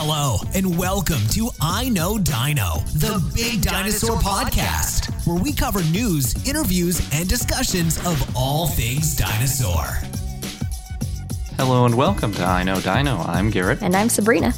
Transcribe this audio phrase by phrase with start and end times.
[0.00, 6.34] Hello, and welcome to I Know Dino, the Big Dinosaur Podcast, where we cover news,
[6.48, 9.84] interviews, and discussions of all things dinosaur.
[11.56, 13.16] Hello and welcome to I Know Dino.
[13.18, 14.54] I'm Garrett, And I'm Sabrina.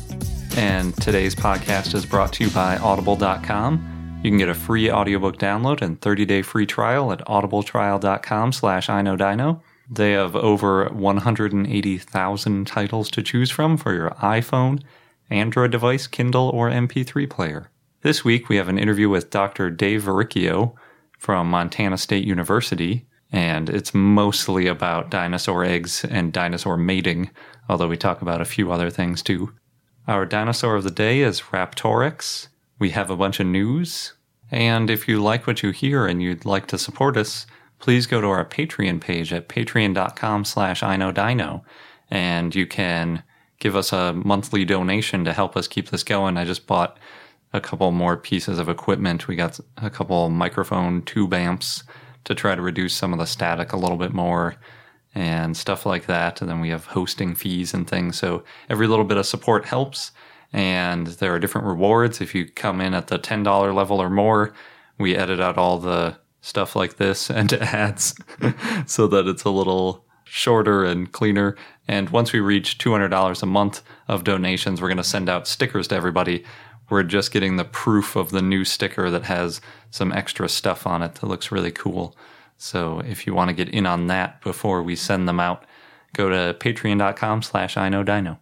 [0.56, 4.20] and today's podcast is brought to you by Audible.com.
[4.22, 9.00] You can get a free audiobook download and 30-day free trial at audibletrial.com slash I
[9.02, 9.62] Know Dino.
[9.90, 14.82] They have over 180,000 titles to choose from for your iPhone,
[15.30, 17.70] Android device, Kindle, or MP3 player.
[18.02, 19.70] This week we have an interview with Dr.
[19.70, 20.74] Dave Varricchio
[21.18, 27.30] from Montana State University, and it's mostly about dinosaur eggs and dinosaur mating,
[27.68, 29.52] although we talk about a few other things too.
[30.08, 32.48] Our dinosaur of the day is Raptorex.
[32.78, 34.14] We have a bunch of news,
[34.50, 37.46] and if you like what you hear and you'd like to support us,
[37.78, 41.62] please go to our Patreon page at patreon.com slash iknowdino,
[42.10, 43.22] and you can
[43.60, 46.36] give us a monthly donation to help us keep this going.
[46.36, 46.98] I just bought
[47.52, 49.28] a couple more pieces of equipment.
[49.28, 51.84] We got a couple microphone tube amps
[52.24, 54.56] to try to reduce some of the static a little bit more
[55.14, 56.40] and stuff like that.
[56.40, 58.18] And then we have hosting fees and things.
[58.18, 60.12] So every little bit of support helps.
[60.52, 62.20] And there are different rewards.
[62.20, 64.52] If you come in at the $10 level or more,
[64.98, 68.14] we edit out all the stuff like this and ads
[68.86, 71.56] so that it's a little shorter and cleaner.
[71.90, 75.88] And once we reach $200 a month of donations, we're going to send out stickers
[75.88, 76.44] to everybody.
[76.88, 79.60] We're just getting the proof of the new sticker that has
[79.90, 82.16] some extra stuff on it that looks really cool.
[82.58, 85.64] So if you want to get in on that before we send them out,
[86.14, 88.38] go to patreon.com slash iknowdino.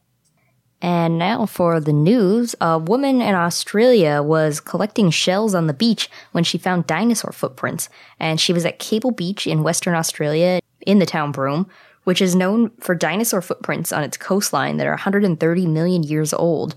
[0.83, 2.55] And now for the news.
[2.61, 7.89] A woman in Australia was collecting shells on the beach when she found dinosaur footprints.
[8.21, 11.69] And she was at Cable Beach in Western Australia in the town Broome,
[12.09, 16.75] which is known for dinosaur footprints on its coastline that are 130 million years old.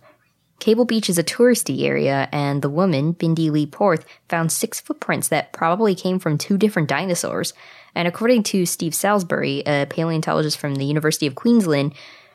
[0.59, 5.29] Cable Beach is a touristy area, and the woman, Bindi Lee Porth, found six footprints
[5.29, 7.53] that probably came from two different dinosaurs.
[7.95, 11.93] And according to Steve Salisbury, a paleontologist from the University of Queensland,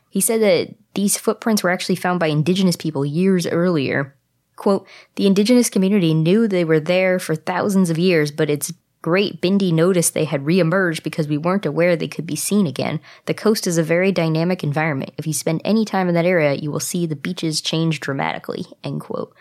[0.09, 4.17] he said that these footprints were actually found by indigenous people years earlier.
[4.57, 9.41] Quote, the indigenous community knew they were there for thousands of years, but it's great
[9.41, 13.01] Bindi noticed they had reemerged because we weren't aware they could be seen again.
[13.27, 15.13] The coast is a very dynamic environment.
[15.17, 18.67] If you spend any time in that area, you will see the beaches change dramatically.
[18.83, 19.35] End quote.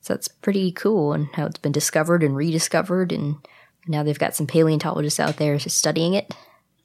[0.00, 3.36] So that's pretty cool and how it's been discovered and rediscovered and
[3.86, 6.34] now they've got some paleontologists out there studying it.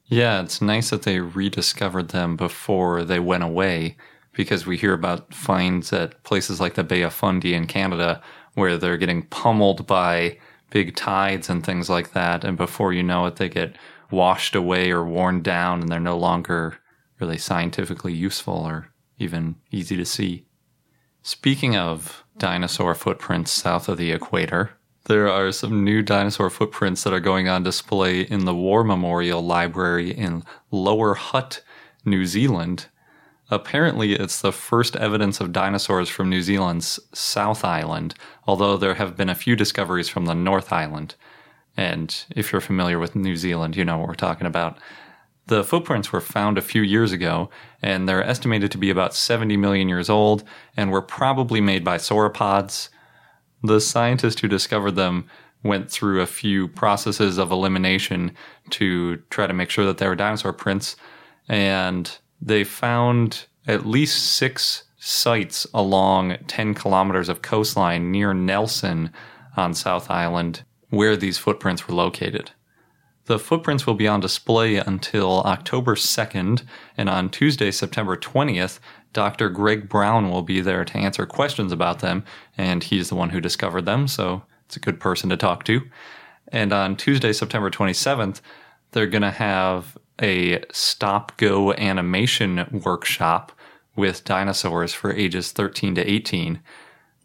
[0.06, 3.96] Yeah, it's nice that they rediscovered them before they went away
[4.32, 8.22] because we hear about finds at places like the Bay of Fundy in Canada
[8.54, 10.38] where they're getting pummeled by
[10.76, 12.44] big tides and things like that.
[12.44, 13.78] And before you know it, they get
[14.10, 16.76] washed away or worn down and they're no longer
[17.18, 20.44] really scientifically useful or even easy to see.
[21.22, 24.72] Speaking of dinosaur footprints south of the equator,
[25.06, 29.40] there are some new dinosaur footprints that are going on display in the War Memorial
[29.40, 31.62] Library in Lower Hutt,
[32.04, 32.88] New Zealand.
[33.50, 38.14] Apparently, it's the first evidence of dinosaurs from New Zealand's South Island,
[38.46, 41.14] although there have been a few discoveries from the North Island.
[41.76, 44.78] And if you're familiar with New Zealand, you know what we're talking about.
[45.46, 49.56] The footprints were found a few years ago, and they're estimated to be about 70
[49.56, 50.42] million years old,
[50.76, 52.88] and were probably made by sauropods.
[53.62, 55.28] The scientist who discovered them
[55.62, 58.32] went through a few processes of elimination
[58.70, 60.96] to try to make sure that they were dinosaur prints,
[61.48, 69.12] and they found at least six sites along 10 kilometers of coastline near Nelson
[69.56, 72.52] on South Island where these footprints were located.
[73.26, 76.62] The footprints will be on display until October 2nd,
[76.96, 78.78] and on Tuesday, September 20th,
[79.12, 79.48] Dr.
[79.48, 82.24] Greg Brown will be there to answer questions about them,
[82.56, 85.82] and he's the one who discovered them, so it's a good person to talk to.
[86.48, 88.40] And on Tuesday, September 27th,
[88.92, 93.52] they're going to have a stop go animation workshop
[93.96, 96.60] with dinosaurs for ages 13 to 18.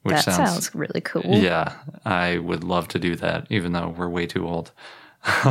[0.03, 1.23] Which that sounds, really cool.
[1.25, 4.71] Yeah, I would love to do that, even though we're way too old.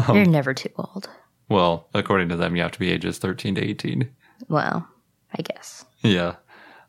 [0.08, 1.08] You're never too old.
[1.48, 4.10] Well, according to them, you have to be ages 13 to 18.
[4.48, 4.88] Well,
[5.32, 5.84] I guess.
[6.00, 6.36] Yeah.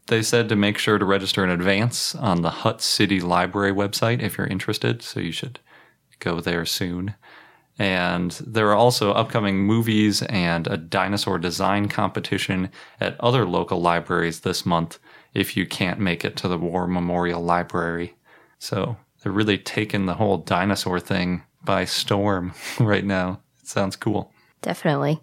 [0.08, 4.22] They said to make sure to register in advance on the Hutt City Library website
[4.22, 5.60] if you're interested, so you should
[6.20, 7.14] go there soon.
[7.80, 12.70] And there are also upcoming movies and a dinosaur design competition
[13.00, 15.00] at other local libraries this month
[15.34, 18.16] if you can't make it to the War Memorial Library.
[18.60, 23.42] So they're really taking the whole dinosaur thing by storm right now.
[23.62, 24.32] It sounds cool.
[24.62, 25.22] Definitely.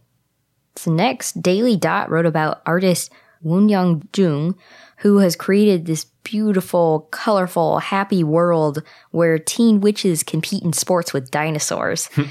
[0.76, 3.12] So next, Daily Dot wrote about artist
[3.44, 4.56] Woonyang Jung,
[4.98, 11.30] who has created this beautiful, colorful, happy world where teen witches compete in sports with
[11.30, 12.06] dinosaurs.
[12.08, 12.22] Hmm.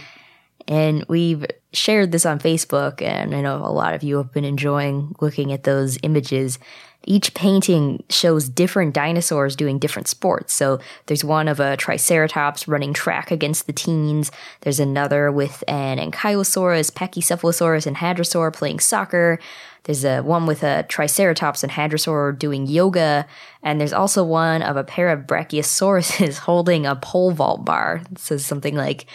[0.68, 4.46] and we've shared this on Facebook, and I know a lot of you have been
[4.46, 6.60] enjoying looking at those images.
[7.08, 10.54] Each painting shows different dinosaurs doing different sports.
[10.54, 14.30] So there's one of a Triceratops running track against the teens.
[14.62, 19.40] There's another with an Ankylosaurus, Pachycephalosaurus, and Hadrosaur playing soccer.
[19.86, 23.26] There's a one with a Triceratops and Hadrosaur doing yoga,
[23.64, 28.02] and there's also one of a pair of Brachiosauruses holding a pole vault bar.
[28.12, 29.06] It says something like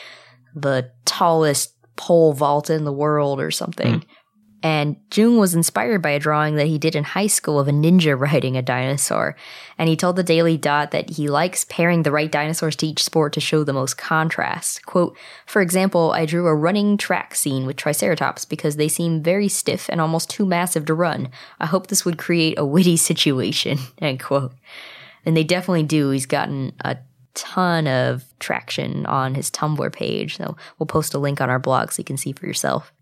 [0.55, 4.01] the tallest pole vault in the world or something.
[4.01, 4.05] Mm.
[4.63, 7.73] And Jung was inspired by a drawing that he did in high school of a
[7.73, 9.35] ninja riding a dinosaur.
[9.77, 13.03] And he told the Daily Dot that he likes pairing the right dinosaurs to each
[13.03, 14.87] sport to show the most contrast.
[14.87, 15.17] Quote,
[15.47, 19.89] For example, I drew a running track scene with Triceratops because they seem very stiff
[19.89, 21.31] and almost too massive to run.
[21.59, 23.79] I hope this would create a witty situation.
[23.99, 24.53] End quote.
[25.25, 26.11] And they definitely do.
[26.11, 26.99] He's gotten a
[27.35, 30.37] ton of traction on his Tumblr page.
[30.37, 32.93] So we'll post a link on our blog so you can see for yourself.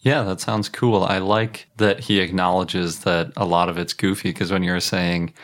[0.00, 1.04] Yeah, that sounds cool.
[1.04, 4.80] I like that he acknowledges that a lot of it's goofy because when you were
[4.80, 5.34] saying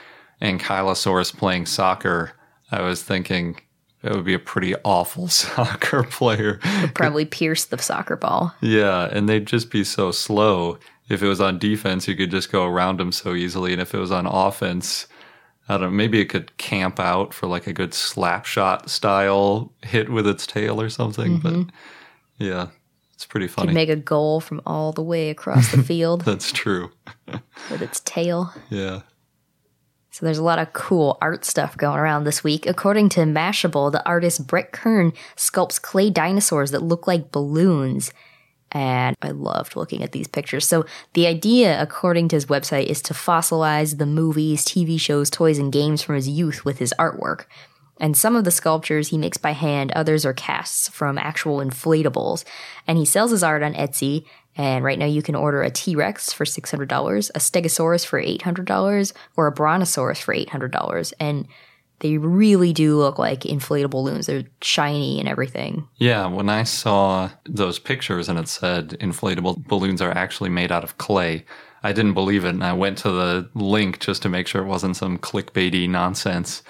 [0.41, 2.33] Ankylosaurus playing soccer,
[2.71, 3.61] I was thinking
[4.03, 6.61] it would be a pretty awful soccer player.
[6.81, 8.55] Would probably pierce the soccer ball.
[8.61, 10.79] Yeah, and they'd just be so slow.
[11.09, 13.73] If it was on defense, you could just go around them so easily.
[13.73, 15.07] And if it was on offense,
[15.69, 19.73] I don't know, maybe it could camp out for like a good slap shot style
[19.83, 21.39] hit with its tail or something.
[21.39, 21.63] Mm-hmm.
[21.63, 21.75] But
[22.39, 22.69] yeah,
[23.17, 23.69] it's pretty funny.
[23.69, 26.21] Could make a goal from all the way across the field.
[26.21, 26.91] That's true.
[27.71, 28.53] with its tail.
[28.69, 29.01] Yeah.
[30.11, 32.67] So there's a lot of cool art stuff going around this week.
[32.67, 38.13] According to Mashable, the artist Brett Kern sculpts clay dinosaurs that look like balloons.
[38.73, 40.67] And I loved looking at these pictures.
[40.67, 40.85] So
[41.15, 45.73] the idea, according to his website, is to fossilize the movies, TV shows, toys, and
[45.73, 47.45] games from his youth with his artwork.
[47.99, 52.45] And some of the sculptures he makes by hand, others are casts from actual inflatables.
[52.87, 54.25] And he sells his art on Etsy.
[54.57, 59.13] And right now you can order a T Rex for $600, a Stegosaurus for $800,
[59.37, 61.13] or a Brontosaurus for $800.
[61.21, 61.47] And
[62.01, 64.27] they really do look like inflatable balloons.
[64.27, 65.89] They're shiny and everything.
[65.97, 70.85] Yeah, when I saw those pictures and it said inflatable balloons are actually made out
[70.85, 71.47] of clay,
[71.83, 72.51] I didn't believe it.
[72.51, 76.63] And I went to the link just to make sure it wasn't some clickbaity nonsense.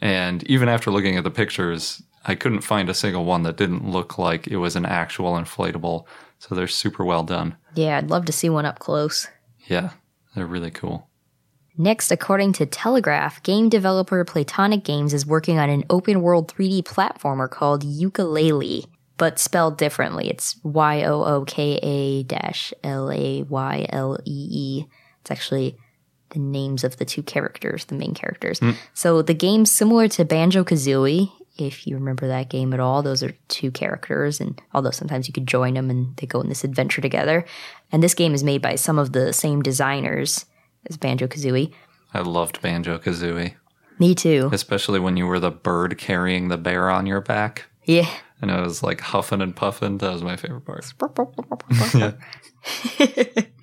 [0.00, 3.88] And even after looking at the pictures, I couldn't find a single one that didn't
[3.88, 6.06] look like it was an actual inflatable.
[6.38, 7.56] So they're super well done.
[7.74, 9.28] Yeah, I'd love to see one up close.
[9.66, 9.90] Yeah,
[10.34, 11.08] they're really cool.
[11.76, 16.84] Next, according to Telegraph, game developer Playtonic Games is working on an open world 3D
[16.84, 18.86] platformer called Yooka-Laylee,
[19.16, 20.30] but spelled differently.
[20.30, 22.24] It's Y O O K A
[22.84, 24.86] L A Y L E E.
[25.20, 25.76] It's actually
[26.34, 28.60] the names of the two characters, the main characters.
[28.60, 28.76] Mm.
[28.92, 33.02] So the game's similar to Banjo Kazooie, if you remember that game at all.
[33.02, 36.48] Those are two characters, and although sometimes you could join them and they go on
[36.48, 37.46] this adventure together.
[37.92, 40.44] And this game is made by some of the same designers
[40.90, 41.72] as Banjo Kazooie.
[42.12, 43.54] I loved Banjo Kazooie.
[43.98, 44.50] Me too.
[44.52, 47.66] Especially when you were the bird carrying the bear on your back.
[47.84, 48.10] Yeah.
[48.42, 49.98] And it was like huffing and puffing.
[49.98, 50.92] That was my favorite part.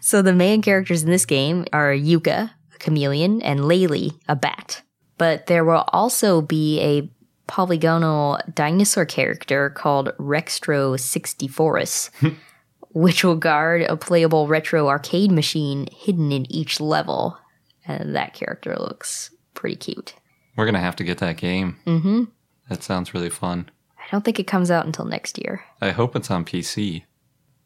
[0.00, 4.82] so the main characters in this game are Yooka, a chameleon, and Laylee, a bat.
[5.18, 7.10] But there will also be a
[7.46, 12.10] polygonal dinosaur character called Rextro 64us,
[12.90, 17.38] which will guard a playable retro arcade machine hidden in each level.
[17.86, 20.14] And that character looks pretty cute.
[20.56, 21.76] We're going to have to get that game.
[21.86, 22.24] Mm-hmm.
[22.68, 23.70] That sounds really fun.
[23.98, 25.64] I don't think it comes out until next year.
[25.80, 27.04] I hope it's on PC.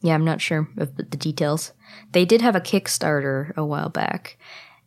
[0.01, 1.73] Yeah, I'm not sure of the details.
[2.13, 4.39] They did have a Kickstarter a while back,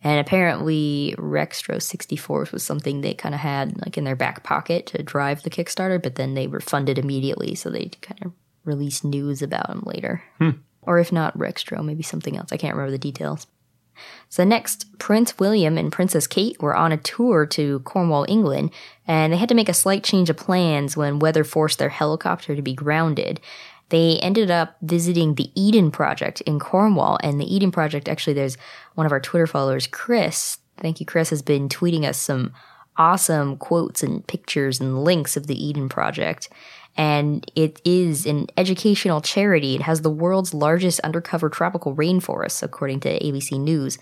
[0.03, 4.87] and apparently Rextro 64 was something they kind of had like in their back pocket
[4.87, 9.03] to drive the Kickstarter, but then they were funded immediately, so they kind of released
[9.03, 10.23] news about them later.
[10.37, 10.51] Hmm.
[10.81, 12.51] Or if not Rextro, maybe something else.
[12.51, 13.45] I can't remember the details.
[14.29, 18.71] So next, Prince William and Princess Kate were on a tour to Cornwall, England,
[19.05, 22.55] and they had to make a slight change of plans when weather forced their helicopter
[22.55, 23.39] to be grounded.
[23.91, 28.57] They ended up visiting the Eden Project in Cornwall, and the Eden Project actually, there's
[28.95, 30.57] one of our Twitter followers, Chris.
[30.77, 32.53] Thank you, Chris, has been tweeting us some
[32.97, 36.49] awesome quotes and pictures and links of the Eden Project
[36.97, 39.75] and it is an educational charity.
[39.75, 43.97] It has the world's largest undercover tropical rainforest, according to ABC News.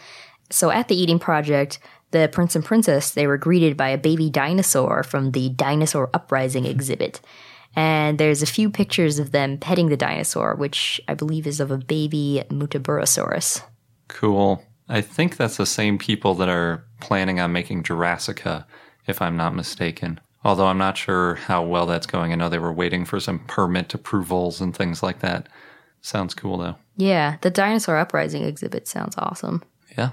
[0.50, 1.79] So at the Eden Project,
[2.12, 6.65] the prince and princess, they were greeted by a baby dinosaur from the Dinosaur Uprising
[6.65, 7.22] exhibit.
[7.75, 11.71] And there's a few pictures of them petting the dinosaur, which I believe is of
[11.71, 13.63] a baby Muttaburrasaurus.
[14.07, 14.63] Cool.
[14.88, 18.65] I think that's the same people that are planning on making Jurassica,
[19.07, 20.19] if I'm not mistaken.
[20.43, 22.31] Although I'm not sure how well that's going.
[22.31, 25.47] I know they were waiting for some permit approvals and things like that.
[26.01, 26.75] Sounds cool though.
[26.95, 29.63] Yeah, the Dinosaur Uprising exhibit sounds awesome.
[29.97, 30.11] Yeah.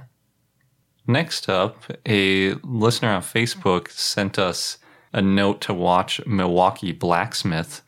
[1.06, 4.78] Next up, a listener on Facebook sent us
[5.16, 7.82] a note to watch Milwaukee Blacksmith,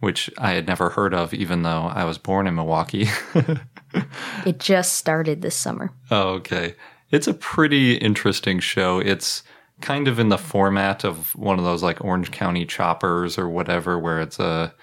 [0.00, 3.08] which I had never heard of, even though I was born in Milwaukee.
[4.46, 5.92] It just started this summer.
[6.10, 6.74] Oh, okay.
[7.10, 8.98] It's a pretty interesting show.
[8.98, 9.42] It's
[9.80, 13.98] kind of in the format of one of those like Orange County choppers or whatever,
[13.98, 14.74] where it's a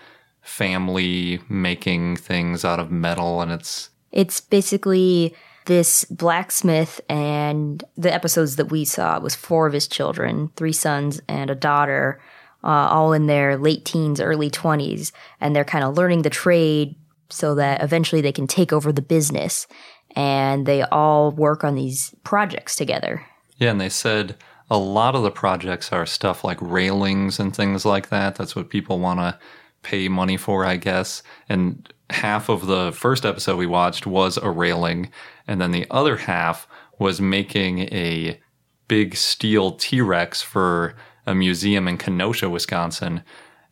[0.42, 3.90] family making things out of metal and it's.
[4.12, 5.34] It's basically
[5.66, 11.22] this blacksmith, and the episodes that we saw was four of his children, three sons
[11.28, 12.20] and a daughter,
[12.64, 16.96] uh, all in their late teens, early 20s, and they're kind of learning the trade
[17.30, 19.68] so that eventually they can take over the business.
[20.16, 23.24] And they all work on these projects together.
[23.58, 24.36] Yeah, and they said
[24.72, 28.36] a lot of the projects are stuff like railings and things like that.
[28.36, 29.38] That's what people want to
[29.84, 31.24] pay money for, I guess.
[31.48, 35.10] And half of the first episode we watched was a railing,
[35.50, 36.68] and then the other half
[37.00, 38.40] was making a
[38.88, 40.94] big steel T Rex for
[41.26, 43.24] a museum in Kenosha, Wisconsin.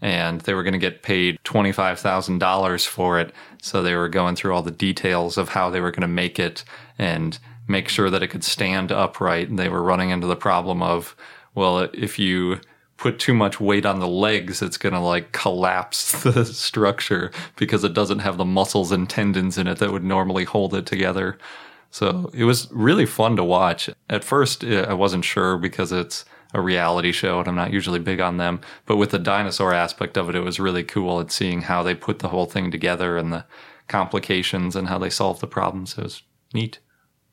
[0.01, 3.31] And they were going to get paid $25,000 for it.
[3.61, 6.39] So they were going through all the details of how they were going to make
[6.39, 6.63] it
[6.97, 9.49] and make sure that it could stand upright.
[9.49, 11.15] And they were running into the problem of,
[11.53, 12.59] well, if you
[12.97, 17.83] put too much weight on the legs, it's going to like collapse the structure because
[17.83, 21.37] it doesn't have the muscles and tendons in it that would normally hold it together.
[21.91, 23.89] So it was really fun to watch.
[24.09, 27.99] At first, eh, I wasn't sure because it's a reality show and I'm not usually
[27.99, 28.61] big on them.
[28.85, 31.95] But with the dinosaur aspect of it, it was really cool at seeing how they
[31.95, 33.45] put the whole thing together and the
[33.87, 35.97] complications and how they solved the problems.
[35.97, 36.79] It was neat.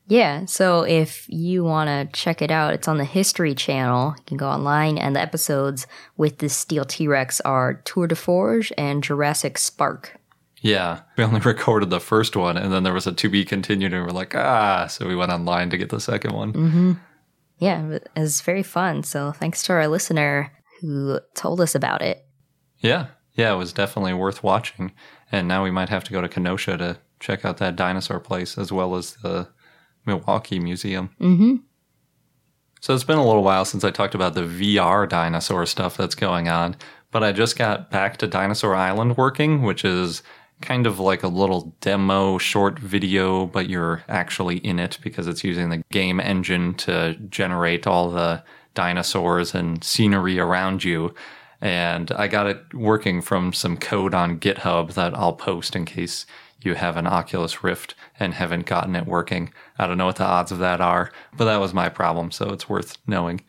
[0.07, 4.13] Yeah, so if you want to check it out, it's on the History Channel.
[4.15, 8.15] You can go online, and the episodes with the steel T Rex are Tour de
[8.15, 10.19] Forge and Jurassic Spark.
[10.65, 13.93] Yeah, we only recorded the first one, and then there was a to be continued,
[13.93, 16.99] and we're like, ah, so we went online to get the second one.
[17.59, 19.03] Yeah, it was very fun.
[19.03, 22.25] So thanks to our listener who told us about it.
[22.79, 24.91] Yeah, yeah, it was definitely worth watching.
[25.31, 28.57] And now we might have to go to Kenosha to check out that dinosaur place
[28.57, 29.47] as well as the
[30.07, 31.11] Milwaukee Museum.
[31.21, 31.57] Mm-hmm.
[32.81, 36.15] So it's been a little while since I talked about the VR dinosaur stuff that's
[36.15, 36.75] going on,
[37.11, 40.23] but I just got back to Dinosaur Island working, which is
[40.61, 45.43] kind of like a little demo short video, but you're actually in it because it's
[45.43, 48.43] using the game engine to generate all the
[48.73, 51.13] dinosaurs and scenery around you.
[51.61, 56.25] And I got it working from some code on GitHub that I'll post in case
[56.61, 59.53] you have an Oculus Rift and haven't gotten it working.
[59.77, 62.49] I don't know what the odds of that are, but that was my problem, so
[62.49, 63.41] it's worth knowing.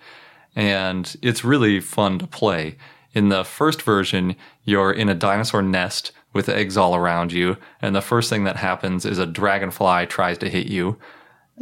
[0.55, 2.77] And it's really fun to play.
[3.13, 7.97] In the first version, you're in a dinosaur nest with eggs all around you, and
[7.97, 10.99] the first thing that happens is a dragonfly tries to hit you.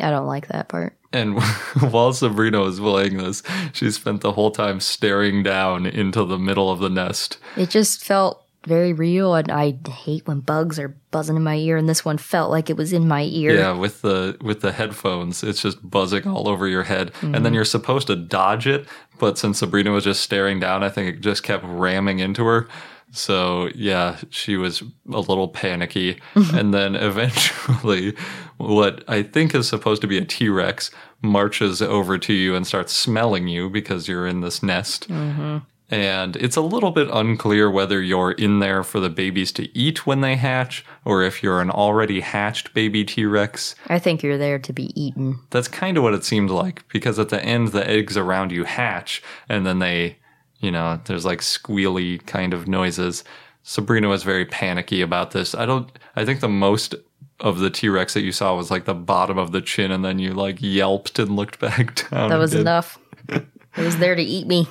[0.01, 0.99] I don't like that part.
[1.13, 1.41] And
[1.91, 6.71] while Sabrina was playing this, she spent the whole time staring down into the middle
[6.71, 7.39] of the nest.
[7.57, 11.77] It just felt very real, and I hate when bugs are buzzing in my ear,
[11.77, 13.55] and this one felt like it was in my ear.
[13.55, 17.43] Yeah, with the with the headphones, it's just buzzing all over your head, and then
[17.43, 17.55] mm-hmm.
[17.55, 18.87] you're supposed to dodge it.
[19.19, 22.67] But since Sabrina was just staring down, I think it just kept ramming into her.
[23.15, 26.57] So yeah, she was a little panicky, mm-hmm.
[26.57, 28.15] and then eventually,
[28.59, 30.91] what I think is supposed to be a T Rex
[31.23, 35.09] marches over to you and starts smelling you because you're in this nest.
[35.09, 35.59] Mm-hmm.
[35.91, 40.07] And it's a little bit unclear whether you're in there for the babies to eat
[40.07, 43.77] when they hatch, or if you're an already hatched baby T Rex.
[43.89, 45.39] I think you're there to be eaten.
[45.51, 48.65] That's kind of what it seemed like, because at the end, the eggs around you
[48.65, 50.17] hatch, and then they,
[50.65, 53.23] you know, there's like squealy kind of noises.
[53.63, 55.55] Sabrina was very panicky about this.
[55.55, 56.95] I don't, I think the most
[57.41, 60.05] of the T Rex that you saw was like the bottom of the chin, and
[60.05, 62.31] then you like yelped and looked back down.
[62.31, 62.99] That was enough.
[63.29, 64.69] it was there to eat me.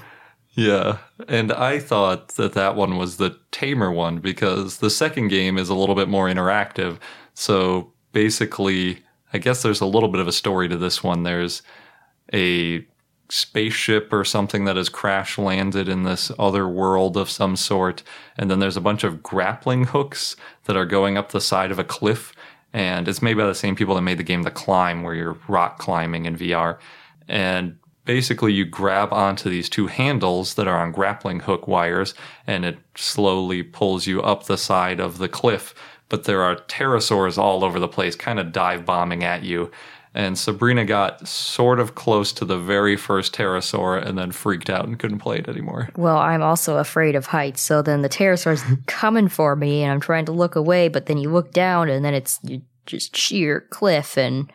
[0.55, 0.97] Yeah,
[1.27, 5.69] and I thought that that one was the tamer one because the second game is
[5.69, 6.99] a little bit more interactive.
[7.33, 8.99] So basically,
[9.33, 11.23] I guess there's a little bit of a story to this one.
[11.23, 11.63] There's
[12.31, 12.85] a
[13.33, 18.03] spaceship or something that has crash landed in this other world of some sort,
[18.37, 20.35] and then there's a bunch of grappling hooks
[20.65, 22.33] that are going up the side of a cliff.
[22.73, 25.37] And it's made by the same people that made the game The Climb, where you're
[25.47, 26.77] rock climbing in VR.
[27.27, 32.13] And basically you grab onto these two handles that are on grappling hook wires
[32.45, 35.73] and it slowly pulls you up the side of the cliff
[36.09, 39.71] but there are pterosaurs all over the place kind of dive bombing at you
[40.15, 44.85] And Sabrina got sort of close to the very first pterosaur and then freaked out
[44.85, 45.89] and couldn't play it anymore.
[45.95, 49.99] Well, I'm also afraid of heights, so then the pterosaur's coming for me, and I'm
[49.99, 52.39] trying to look away, but then you look down, and then it's
[52.85, 54.51] just sheer cliff, and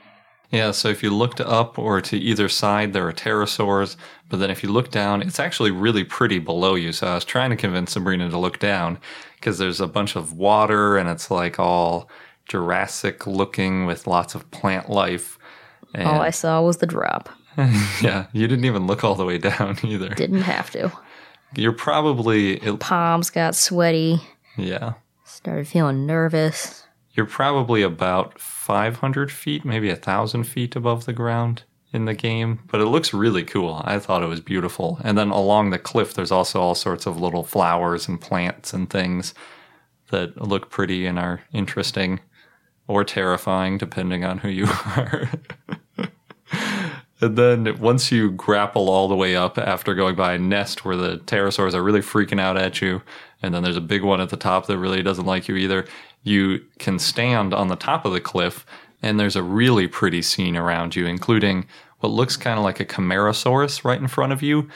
[0.50, 3.97] Yeah, so if you looked up or to either side, there are pterosaurs.
[4.29, 6.93] But then if you look down, it's actually really pretty below you.
[6.93, 8.99] So I was trying to convince Sabrina to look down
[9.37, 12.11] because there's a bunch of water and it's like all
[12.49, 15.38] Jurassic looking with lots of plant life.
[15.95, 17.28] And all I saw was the drop.
[18.02, 20.11] yeah, you didn't even look all the way down either.
[20.11, 20.92] Didn't have to.
[21.57, 24.21] You're probably, it, Palms got sweaty,
[24.57, 26.85] yeah, started feeling nervous.
[27.12, 32.61] you're probably about 500 feet, maybe a thousand feet above the ground in the game,
[32.71, 33.80] but it looks really cool.
[33.85, 35.00] I thought it was beautiful.
[35.02, 38.90] And then along the cliff, there's also all sorts of little flowers and plants and
[38.90, 39.33] things
[40.11, 42.21] that look pretty and are interesting
[42.88, 44.66] or terrifying, depending on who you
[44.97, 45.30] are.
[47.21, 50.97] and then once you grapple all the way up after going by a nest where
[50.97, 53.02] the pterosaurs are really freaking out at you,
[53.42, 55.87] and then there's a big one at the top that really doesn't like you either,
[56.25, 58.66] you can stand on the top of the cliff
[59.02, 61.66] and there's a really pretty scene around you, including
[62.00, 64.68] what looks kind of like a Chimerosaurus right in front of you.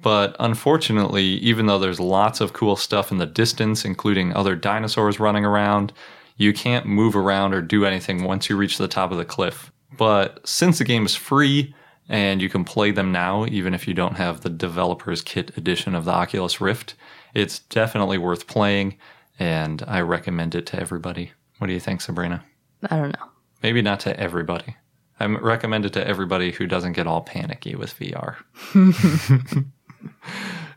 [0.00, 5.18] But unfortunately, even though there's lots of cool stuff in the distance, including other dinosaurs
[5.18, 5.92] running around,
[6.38, 9.70] you can't move around or do anything once you reach the top of the cliff.
[9.96, 11.74] But since the game is free
[12.08, 15.94] and you can play them now, even if you don't have the developer's kit edition
[15.94, 16.94] of the Oculus Rift,
[17.34, 18.96] it's definitely worth playing
[19.38, 21.32] and I recommend it to everybody.
[21.58, 22.44] What do you think, Sabrina?
[22.90, 23.26] I don't know.
[23.62, 24.76] Maybe not to everybody.
[25.20, 28.36] I recommend it to everybody who doesn't get all panicky with VR.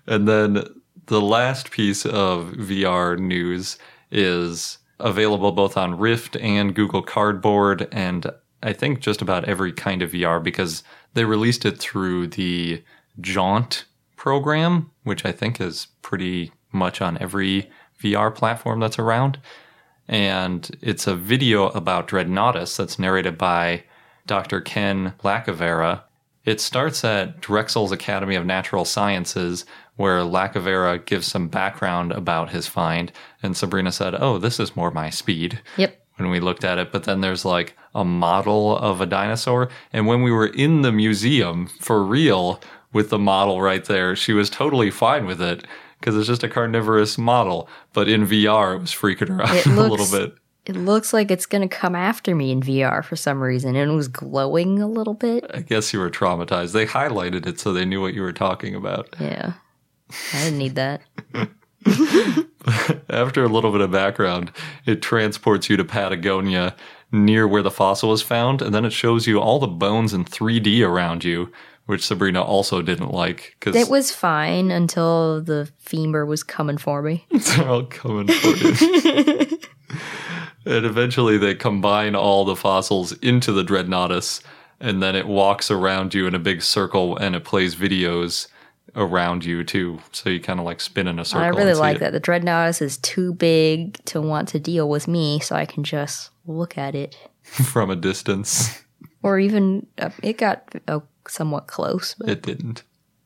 [0.07, 0.65] and then
[1.05, 3.77] the last piece of VR news
[4.09, 8.31] is available both on Rift and Google Cardboard, and
[8.63, 12.83] I think just about every kind of VR because they released it through the
[13.19, 17.69] Jaunt program, which I think is pretty much on every
[18.01, 19.39] VR platform that's around
[20.11, 23.83] and it's a video about Dreadnoughtus that's narrated by
[24.27, 24.59] Dr.
[24.59, 26.01] Ken Lacovara.
[26.43, 29.65] It starts at Drexel's Academy of Natural Sciences,
[30.01, 33.11] where Lacovara gives some background about his find,
[33.41, 35.97] and Sabrina said, Oh, this is more my speed Yep.
[36.17, 36.91] when we looked at it.
[36.91, 39.69] But then there's like a model of a dinosaur.
[39.93, 42.59] And when we were in the museum for real
[42.91, 45.65] with the model right there, she was totally fine with it
[45.99, 47.69] because it's just a carnivorous model.
[47.93, 50.35] But in VR, it was freaking her out It a little bit.
[50.67, 53.95] It looks like it's gonna come after me in VR for some reason, and it
[53.95, 55.43] was glowing a little bit.
[55.53, 56.71] I guess you were traumatized.
[56.73, 59.09] They highlighted it so they knew what you were talking about.
[59.19, 59.53] Yeah.
[60.33, 61.01] I didn't need that.
[63.09, 64.51] After a little bit of background,
[64.85, 66.75] it transports you to Patagonia
[67.11, 70.23] near where the fossil was found, and then it shows you all the bones in
[70.23, 71.51] 3D around you,
[71.85, 77.01] which Sabrina also didn't like because It was fine until the femur was coming for
[77.01, 77.25] me.
[77.31, 79.59] they're all coming for you.
[80.65, 84.41] and eventually they combine all the fossils into the Dreadnoughtus,
[84.79, 88.47] and then it walks around you in a big circle and it plays videos
[88.95, 89.99] around you too.
[90.11, 91.43] So you kind of like spin in a circle.
[91.43, 92.13] I really like it that.
[92.13, 96.29] The Dreadnoughtus is too big to want to deal with me, so I can just
[96.45, 97.17] look at it.
[97.43, 98.83] from a distance.
[99.23, 102.81] Or even, uh, it got uh, somewhat close, but It didn't.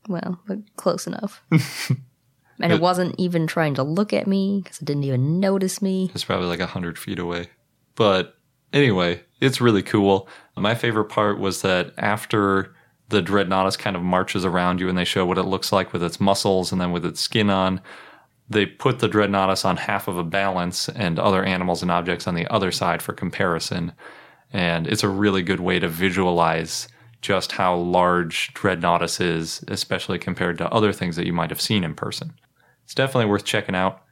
[0.10, 1.42] well, but close enough.
[1.50, 6.12] and it wasn't even trying to look at me because it didn't even notice me.
[6.14, 7.48] It's probably like a hundred feet away.
[7.96, 8.38] But
[8.74, 10.28] anyway, it's really cool.
[10.58, 12.75] My favorite part was that after
[13.10, 16.04] the Dreadnoughtus kind of marches around you and they show what it looks like with
[16.04, 17.82] its muscles and then with its skin on,
[18.50, 22.36] they put the Dreadnoughtus on half of a balance and other animals and objects on
[22.36, 23.92] the other side for comparison.
[24.52, 26.88] And it's a really good way to visualize
[27.22, 31.84] just how large Dreadnoughtus is, especially compared to other things that you might have seen
[31.84, 32.34] in person.
[32.84, 34.04] It's definitely worth checking out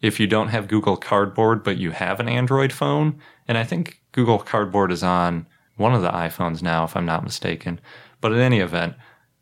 [0.00, 4.02] if you don't have Google Cardboard, but you have an Android phone, and I think
[4.12, 7.80] Google Cardboard is on one of the iPhones now, if I'm not mistaken.
[8.24, 8.94] But in any event,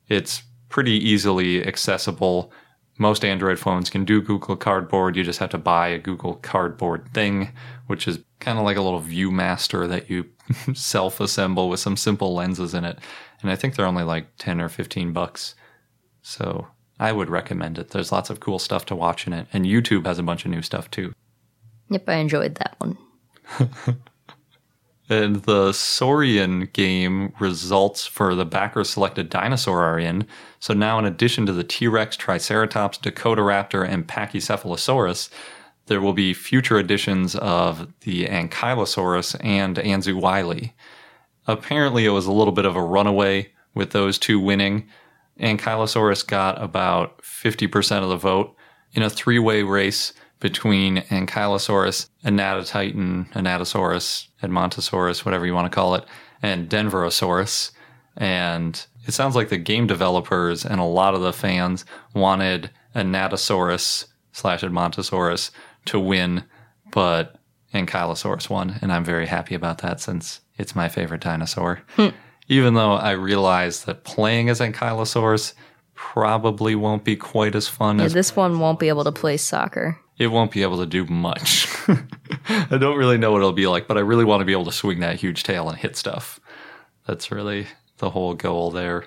[0.08, 2.50] it's pretty easily accessible.
[2.98, 5.14] Most Android phones can do Google Cardboard.
[5.14, 7.52] You just have to buy a Google Cardboard thing,
[7.86, 10.26] which is kind of like a little ViewMaster that you
[10.74, 12.98] self assemble with some simple lenses in it.
[13.40, 15.54] And I think they're only like 10 or 15 bucks.
[16.22, 16.66] So
[16.98, 17.90] I would recommend it.
[17.90, 19.46] There's lots of cool stuff to watch in it.
[19.52, 21.12] And YouTube has a bunch of new stuff too.
[21.88, 22.98] Yep, I enjoyed that one.
[25.12, 30.26] And the Saurian game results for the backer selected dinosaur are in.
[30.58, 35.28] So now, in addition to the T Rex, Triceratops, Dakotaraptor, and Pachycephalosaurus,
[35.86, 40.72] there will be future editions of the Ankylosaurus and Anzu wyliei.
[41.46, 44.88] apparently it was a little bit of a runaway with those two winning.
[45.38, 48.56] Ankylosaurus got about 50% of the vote
[48.94, 55.94] in a three way race between Ankylosaurus, Anatotitan, Anatosaurus, Edmontosaurus, whatever you want to call
[55.94, 56.04] it,
[56.42, 57.70] and Denverosaurus.
[58.16, 64.06] And it sounds like the game developers and a lot of the fans wanted Anatosaurus
[64.32, 65.52] slash Edmontosaurus
[65.84, 66.42] to win,
[66.90, 67.36] but
[67.72, 68.80] Ankylosaurus won.
[68.82, 71.82] And I'm very happy about that since it's my favorite dinosaur.
[71.94, 72.08] Hmm.
[72.48, 75.54] Even though I realize that playing as Ankylosaurus
[75.94, 79.36] probably won't be quite as fun Yeah, as this one won't be able to play
[79.36, 80.00] soccer.
[80.22, 81.66] It won't be able to do much.
[82.48, 84.64] I don't really know what it'll be like, but I really want to be able
[84.66, 86.38] to swing that huge tail and hit stuff.
[87.06, 87.66] That's really
[87.98, 89.06] the whole goal there.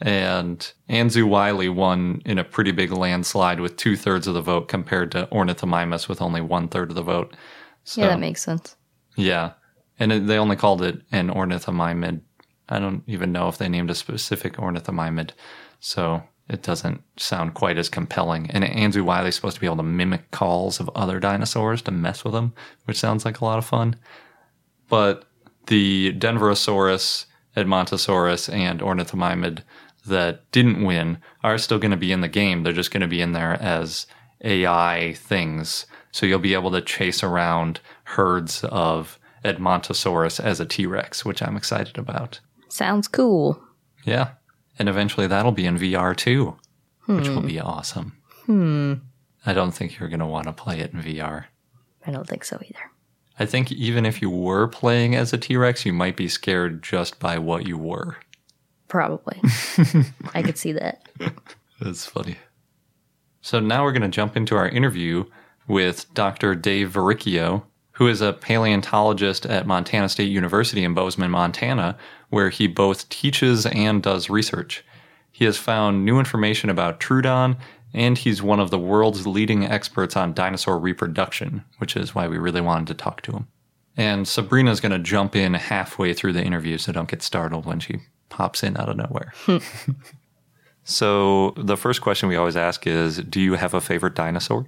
[0.00, 0.58] And
[0.88, 5.12] Anzu wyliei won in a pretty big landslide with two thirds of the vote compared
[5.12, 7.36] to Ornithomimus with only one third of the vote.
[7.84, 8.76] So, Yeah, that makes sense.
[9.16, 9.52] yeah.
[9.98, 12.22] And it, they only called it an ornithomimid.
[12.70, 15.30] I don't even know if they named a specific ornithomimid.
[15.80, 18.50] So it doesn't sound quite as compelling.
[18.50, 22.24] And Anzu wyliei's supposed to be able to mimic calls of other dinosaurs to mess
[22.24, 22.52] with them,
[22.84, 23.94] which sounds like a lot of fun.
[24.88, 25.24] But
[25.68, 29.62] the Denverosaurus, Edmontosaurus, and Ornithomimid
[30.06, 32.64] that didn't win are still going to be in the game.
[32.64, 34.06] They're just going to be in there as
[34.42, 35.86] AI things.
[36.10, 41.42] So you'll be able to chase around herds of Edmontosaurus as a T Rex, which
[41.42, 42.40] I'm excited about.
[42.68, 43.62] Sounds cool.
[44.04, 44.30] Yeah.
[44.80, 46.56] And eventually that'll be in VR too,
[47.04, 48.16] which will be awesome.
[48.46, 48.94] Hmm.
[49.44, 51.44] I don't think you're going to want to play it in VR.
[52.06, 52.90] I don't think so either.
[53.38, 56.82] I think even if you were playing as a T Rex, you might be scared
[56.82, 58.16] just by what you were.
[58.88, 59.38] Probably.
[60.34, 61.06] I could see that.
[61.78, 62.38] That's funny.
[63.42, 65.24] So now we're going to jump into our interview
[65.68, 66.54] with Dr.
[66.54, 67.64] Dave Varricchio,
[68.00, 71.98] who is a paleontologist at Montana State University in Bozeman, Montana,
[72.30, 74.82] where he both teaches and does research.
[75.30, 77.58] He has found new information about Troodon,
[77.92, 82.38] and he's one of the world's leading experts on dinosaur reproduction, which is why we
[82.38, 83.48] really wanted to talk to him.
[83.98, 87.80] And Sabrina's going to jump in halfway through the interview, so don't get startled when
[87.80, 87.98] she
[88.30, 89.34] pops in out of nowhere.
[90.84, 94.66] So the first question we always ask is, do you have a favorite dinosaur?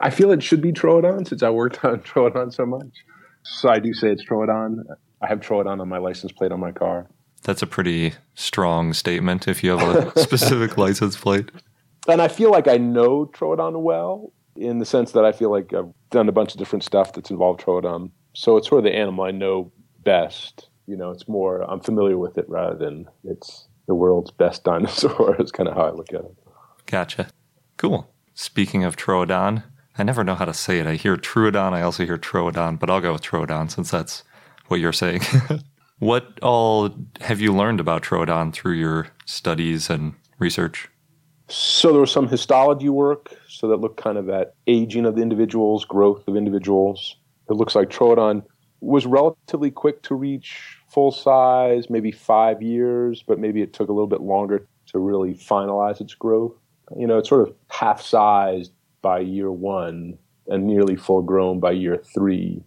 [0.00, 3.04] I feel it should be Troodon since I worked on Troodon so much.
[3.42, 4.84] So I do say it's Troodon.
[5.20, 7.08] I have Troodon on my license plate on my car.
[7.42, 11.50] That's a pretty strong statement if you have a specific license plate.
[12.08, 15.72] And I feel like I know Troodon well in the sense that I feel like
[15.74, 18.10] I've done a bunch of different stuff that's involved Troodon.
[18.34, 19.72] So it's sort of the animal I know
[20.04, 20.68] best.
[20.86, 25.40] You know, it's more, I'm familiar with it rather than it's the world's best dinosaur,
[25.40, 26.34] is kind of how I look at it.
[26.86, 27.28] Gotcha.
[27.76, 28.10] Cool.
[28.34, 29.64] Speaking of Troodon,
[29.96, 30.86] I never know how to say it.
[30.86, 34.24] I hear Troodon, I also hear Troodon, but I'll go with Troodon since that's
[34.66, 35.22] what you're saying.
[36.00, 40.88] what all have you learned about Troodon through your studies and research?
[41.48, 45.22] So there was some histology work, so that looked kind of at aging of the
[45.22, 47.16] individuals, growth of individuals.
[47.48, 48.42] It looks like Troodon
[48.80, 53.92] was relatively quick to reach full size, maybe five years, but maybe it took a
[53.92, 56.54] little bit longer to really finalize its growth.
[56.96, 58.72] You know, it's sort of half sized
[59.04, 62.64] by year one and nearly full grown by year three.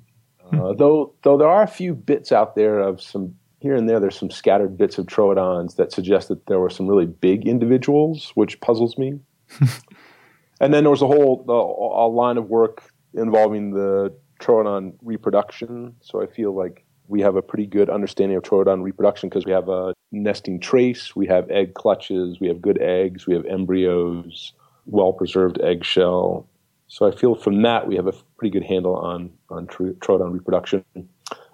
[0.54, 4.00] Uh, though, though there are a few bits out there of some here and there.
[4.00, 8.32] There's some scattered bits of Troodons that suggest that there were some really big individuals,
[8.36, 9.20] which puzzles me.
[10.62, 12.84] and then there was a whole a, a line of work
[13.16, 15.96] involving the Troodon reproduction.
[16.02, 19.54] So I feel like we have a pretty good understanding of Troodon reproduction because we
[19.54, 24.54] have a nesting trace, we have egg clutches, we have good eggs, we have embryos,
[24.88, 26.48] well preserved eggshell.
[26.88, 30.34] So I feel from that we have a pretty good handle on on tr- Troodon
[30.34, 30.84] reproduction.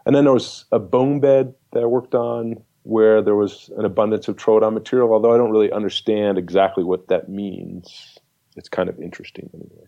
[0.05, 3.85] And then there was a bone bed that I worked on where there was an
[3.85, 8.17] abundance of Troodon material, although I don't really understand exactly what that means.
[8.55, 9.87] It's kind of interesting anyway.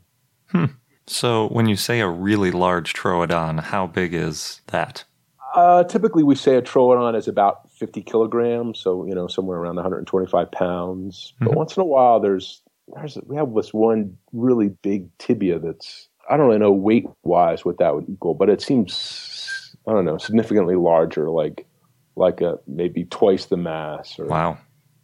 [1.07, 5.03] So when you say a really large Troodon, how big is that?
[5.53, 9.75] Uh, typically, we say a Troodon is about 50 kilograms, so you know somewhere around
[9.75, 11.33] 125 pounds.
[11.39, 12.61] But once in a while, there's
[12.93, 17.63] there's we have this one really big tibia that's I don't really know weight wise
[17.65, 21.65] what that would equal, but it seems I don't know significantly larger, like
[22.15, 24.57] like a maybe twice the mass or Wow.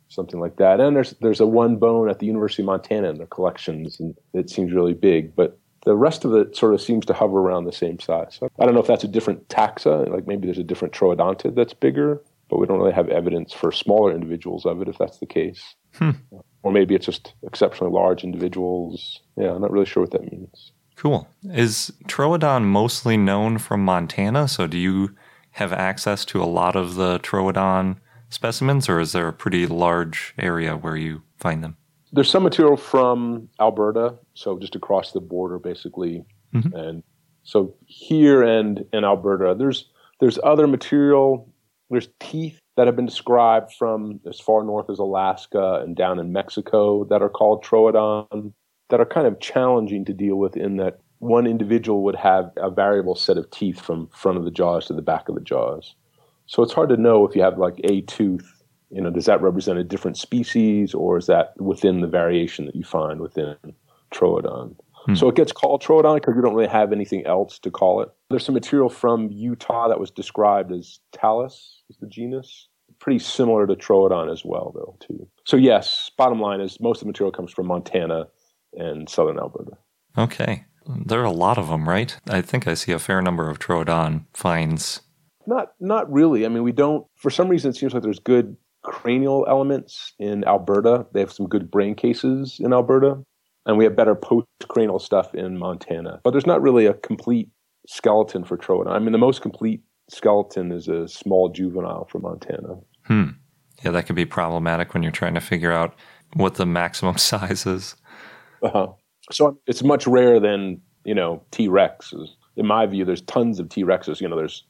[0.08, 0.80] something like that.
[0.80, 4.16] And there's there's a one bone at the University of Montana in their collections, and
[4.34, 5.36] it seems really big.
[5.36, 8.38] But the rest of it sort of seems to hover around the same size.
[8.40, 11.56] So I don't know if that's a different taxa, like maybe there's a different troodontid
[11.56, 15.18] that's bigger, but we don't really have evidence for smaller individuals of it if that's
[15.18, 15.76] the case.
[15.96, 16.12] Hmm.
[16.64, 19.22] Or maybe it's just exceptionally large individuals.
[19.36, 20.72] Yeah, I'm not really sure what that means.
[20.96, 21.28] Cool.
[21.44, 24.48] Is Troodon mostly known from Montana?
[24.48, 25.16] So do you
[25.52, 27.98] have access to a lot of the Troodon
[28.30, 31.78] specimens, or is there a pretty large area where you find them?
[32.14, 36.76] There's some material from Alberta, so just across the border, basically, mm-hmm.
[36.76, 37.04] and
[37.44, 41.50] so here and in Alberta, there's there's other material.
[41.90, 46.34] There's teeth that have been described from as far north as Alaska and down in
[46.34, 48.54] Mexico that are called troodon
[48.90, 52.72] that are kind of challenging to deal with in that one individual would have a
[52.72, 55.94] variable set of teeth from front of the jaws to the back of the jaws.
[56.48, 59.44] So it's hard to know if you have like a tooth, you know, does that
[59.44, 63.58] represent a different species or is that within the variation that you find within
[64.12, 64.76] troodon?
[65.06, 65.16] Hmm.
[65.16, 68.10] So it gets called troodon because we don't really have anything else to call it.
[68.32, 72.68] There's some material from Utah that was described as Talos, is the genus.
[73.02, 75.28] Pretty similar to troodon as well, though, too.
[75.46, 78.28] So yes, bottom line is most of the material comes from Montana
[78.74, 79.72] and southern Alberta.
[80.18, 80.66] Okay.
[81.06, 82.16] There are a lot of them, right?
[82.30, 85.02] I think I see a fair number of Troodon finds.
[85.48, 86.46] Not not really.
[86.46, 90.44] I mean, we don't for some reason it seems like there's good cranial elements in
[90.46, 91.06] Alberta.
[91.14, 93.24] They have some good brain cases in Alberta,
[93.66, 96.20] and we have better post-cranial stuff in Montana.
[96.24, 97.50] But there's not really a complete
[97.88, 98.92] skeleton for Troodon.
[98.92, 102.80] I mean, the most complete skeleton is a small juvenile from Montana.
[103.04, 103.30] Hmm.
[103.84, 105.96] Yeah, that could be problematic when you're trying to figure out
[106.34, 107.96] what the maximum size is.
[108.62, 108.88] Uh-huh.
[109.32, 112.30] So it's much rarer than you know T Rexes.
[112.58, 114.22] In my view, there's tons of T Rexes.
[114.22, 114.66] You know, there's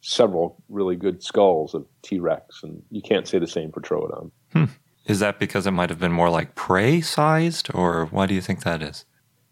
[0.00, 4.30] several really good skulls of T Rex, and you can't say the same for Troodon.
[4.52, 4.64] Hmm.
[5.06, 8.40] Is that because it might have been more like prey sized, or why do you
[8.40, 9.04] think that is?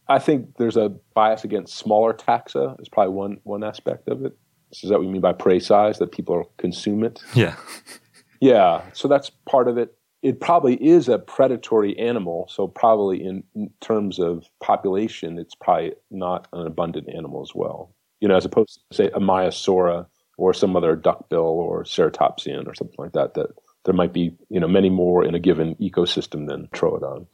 [0.08, 2.80] I think there's a bias against smaller taxa.
[2.80, 4.36] Is probably one one aspect of it.
[4.70, 4.82] it.
[4.82, 5.98] Is that what you mean by prey size?
[5.98, 7.22] That people consume it?
[7.34, 7.56] Yeah.
[8.42, 8.82] yeah.
[8.92, 12.46] So that's part of it it probably is a predatory animal.
[12.48, 17.92] So probably in, in, terms of population, it's probably not an abundant animal as well.
[18.20, 20.06] You know, as opposed to say a Maiasaura
[20.38, 23.34] or some other duckbill or ceratopsian or something like that.
[23.34, 23.48] That
[23.84, 27.26] there might be you know many more in a given ecosystem than Troodon.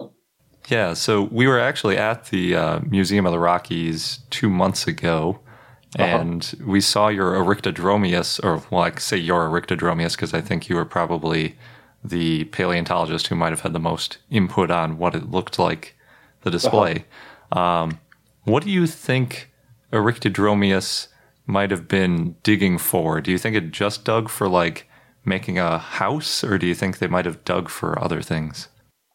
[0.68, 0.94] Yeah.
[0.94, 5.40] So we were actually at the uh, Museum of the Rockies two months ago.
[5.98, 6.16] Uh-huh.
[6.16, 10.76] And we saw your Oryctodromeus, or well, I say your Oryctodromeus because I think you
[10.76, 11.56] were probably
[12.04, 15.96] the paleontologist who might have had the most input on what it looked like,
[16.42, 17.04] the display.
[17.50, 17.60] Uh-huh.
[17.60, 18.00] Um,
[18.44, 19.50] what do you think
[19.92, 21.08] Oryctodromeus
[21.46, 23.20] might have been digging for?
[23.20, 24.88] Do you think it just dug for like
[25.24, 28.68] making a house, or do you think they might have dug for other things?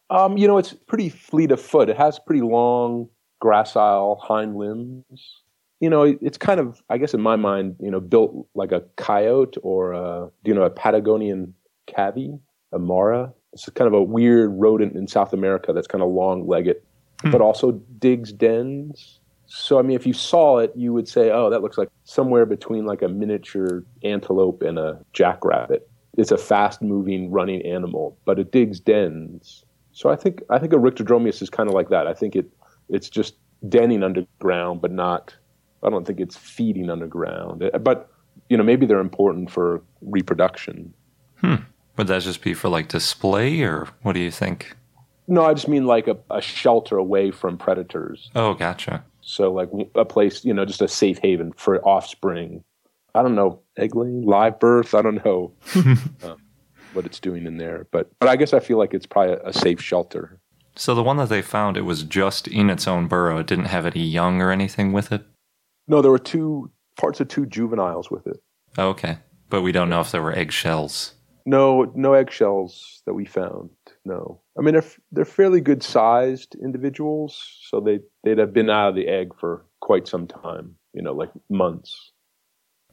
[0.10, 1.90] Um, you know, it's pretty fleet of foot.
[1.90, 3.10] It has pretty long,
[3.42, 5.43] gracile hind limbs.
[5.84, 8.82] You know, it's kind of, I guess, in my mind, you know, built like a
[8.96, 11.54] coyote or a, you know, a Patagonian
[11.88, 12.40] cavy
[12.72, 13.34] amara.
[13.52, 16.78] It's kind of a weird rodent in South America that's kind of long legged,
[17.22, 17.32] hmm.
[17.32, 19.20] but also digs dens.
[19.46, 22.46] So, I mean, if you saw it, you would say, oh, that looks like somewhere
[22.46, 25.88] between like a miniature antelope and a jackrabbit.
[26.18, 29.66] It's a fast moving, running animal, but it digs dens.
[29.92, 32.08] So I think I think Oryctodromeus is kind of like that.
[32.08, 32.48] I think it
[32.90, 33.36] it's just
[33.70, 35.36] denning underground, but not.
[35.84, 37.70] I don't think it's feeding underground.
[37.82, 38.10] But
[38.50, 40.94] you know, maybe they're important for reproduction.
[41.38, 41.56] Hmm.
[41.98, 44.76] Would that just be for like display, or what do you think?
[45.28, 48.30] No, I just mean like a, a shelter away from predators.
[48.36, 49.06] Oh, gotcha.
[49.22, 52.64] So like a place, you know, just a safe haven for offspring.
[53.16, 54.96] I don't know, egg laying, live birth.
[54.96, 55.54] I don't know
[56.24, 56.36] uh,
[56.94, 59.50] what it's doing in there, but but I guess I feel like it's probably a,
[59.50, 60.40] a safe shelter.
[60.76, 63.38] So the one that they found, it was just in its own burrow.
[63.38, 65.24] It didn't have any young or anything with it.
[65.88, 68.38] No, there were two parts of two juveniles with it.
[68.78, 69.18] Oh, okay,
[69.50, 71.14] but we don't know if there were eggshells.
[71.46, 73.70] No, no eggshells that we found.
[74.06, 78.90] No, I mean they're they're fairly good sized individuals, so they they'd have been out
[78.90, 80.76] of the egg for quite some time.
[80.94, 82.12] You know, like months.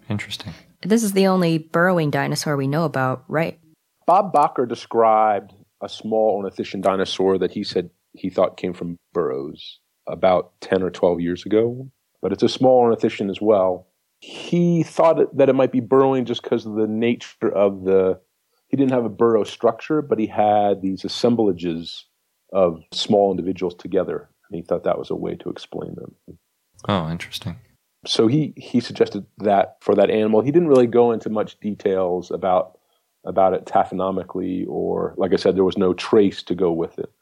[0.08, 0.52] Interesting.
[0.82, 3.60] This is the only burrowing dinosaur we know about, right?
[4.06, 9.78] Bob Bakker described a small ornithischian dinosaur that he said he thought came from burrows
[10.08, 11.88] about 10 or 12 years ago,
[12.22, 13.86] but it's a small ornithischian as well.
[14.20, 18.20] He thought that it might be burrowing just because of the nature of the
[18.68, 22.06] he didn't have a burrow structure, but he had these assemblages
[22.52, 24.30] of small individuals together.
[24.48, 26.38] And he thought that was a way to explain them.
[26.88, 27.56] Oh, interesting.
[28.06, 30.40] So he, he suggested that for that animal.
[30.40, 32.76] He didn't really go into much details about
[33.26, 37.12] about it taphonomically, or like I said, there was no trace to go with it.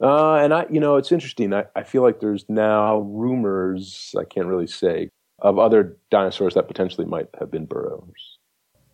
[0.00, 1.52] Uh, and I, you know, it's interesting.
[1.52, 6.68] I, I feel like there's now rumors, I can't really say, of other dinosaurs that
[6.68, 8.38] potentially might have been burrows.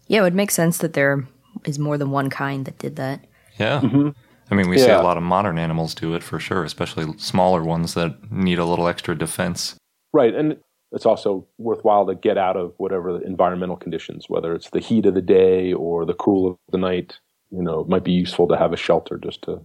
[0.07, 1.27] Yeah, it would make sense that there
[1.65, 3.25] is more than one kind that did that.
[3.59, 3.81] Yeah.
[3.81, 4.11] Mm-hmm.
[4.51, 4.85] I mean, we yeah.
[4.85, 8.59] see a lot of modern animals do it for sure, especially smaller ones that need
[8.59, 9.77] a little extra defense.
[10.13, 10.35] Right.
[10.35, 10.59] And
[10.93, 15.07] it's also worthwhile to get out of whatever the environmental conditions, whether it's the heat
[15.07, 17.19] of the day or the cool of the night.
[17.51, 19.65] You know, it might be useful to have a shelter just to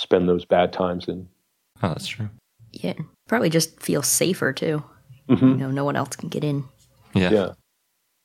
[0.00, 1.28] spend those bad times in.
[1.82, 2.30] Oh, that's true.
[2.72, 2.94] Yeah,
[3.28, 4.82] probably just feel safer too.
[5.28, 5.46] Mm-hmm.
[5.46, 6.64] You know, no one else can get in.
[7.14, 7.30] Yeah.
[7.30, 7.52] Yeah.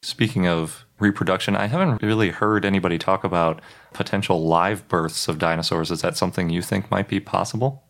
[0.01, 3.61] Speaking of reproduction, I haven't really heard anybody talk about
[3.93, 5.91] potential live births of dinosaurs.
[5.91, 7.83] Is that something you think might be possible?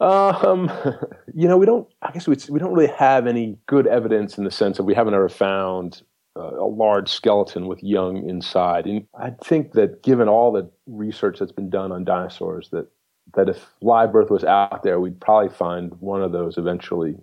[0.00, 0.70] Um,
[1.34, 1.86] you know, we don't.
[2.02, 4.94] I guess we we don't really have any good evidence in the sense that we
[4.94, 6.02] haven't ever found
[6.38, 8.86] a large skeleton with young inside.
[8.86, 12.88] And I think that given all the research that's been done on dinosaurs, that
[13.34, 17.14] that if live birth was out there, we'd probably find one of those eventually.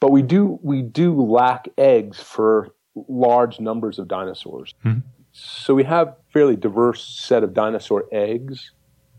[0.00, 2.74] But we do we do lack eggs for
[3.08, 4.74] large numbers of dinosaurs.
[4.84, 5.02] Mhm.
[5.32, 8.72] So we have fairly diverse set of dinosaur eggs,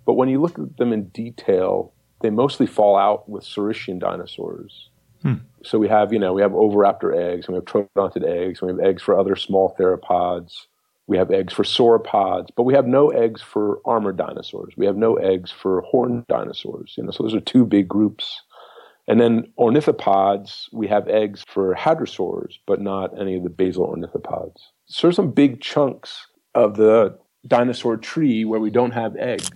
[0.05, 4.89] but when you look at them in detail, they mostly fall out with Saurischian dinosaurs.
[5.63, 8.71] So we have, you know, we have oviraptor eggs, and we have troodontid eggs, and
[8.71, 10.53] we have eggs for other small theropods.
[11.07, 14.73] We have eggs for sauropods, but we have no eggs for armored dinosaurs.
[14.77, 16.93] We have no eggs for horned dinosaurs.
[16.97, 18.41] You know, so those are two big groups.
[19.07, 24.57] And then ornithopods, we have eggs for hadrosaurs, but not any of the basal ornithopods.
[24.87, 29.49] So there's some big chunks of the dinosaur tree where we don't have eggs.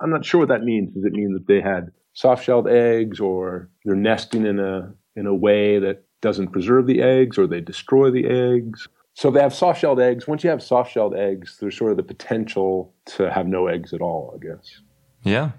[0.00, 0.94] I'm not sure what that means.
[0.94, 5.34] Does it mean that they had soft-shelled eggs, or they're nesting in a in a
[5.34, 8.86] way that doesn't preserve the eggs, or they destroy the eggs?
[9.14, 10.28] So they have soft-shelled eggs.
[10.28, 14.00] Once you have soft-shelled eggs, there's sort of the potential to have no eggs at
[14.00, 14.34] all.
[14.34, 14.80] I guess.
[15.22, 15.52] Yeah.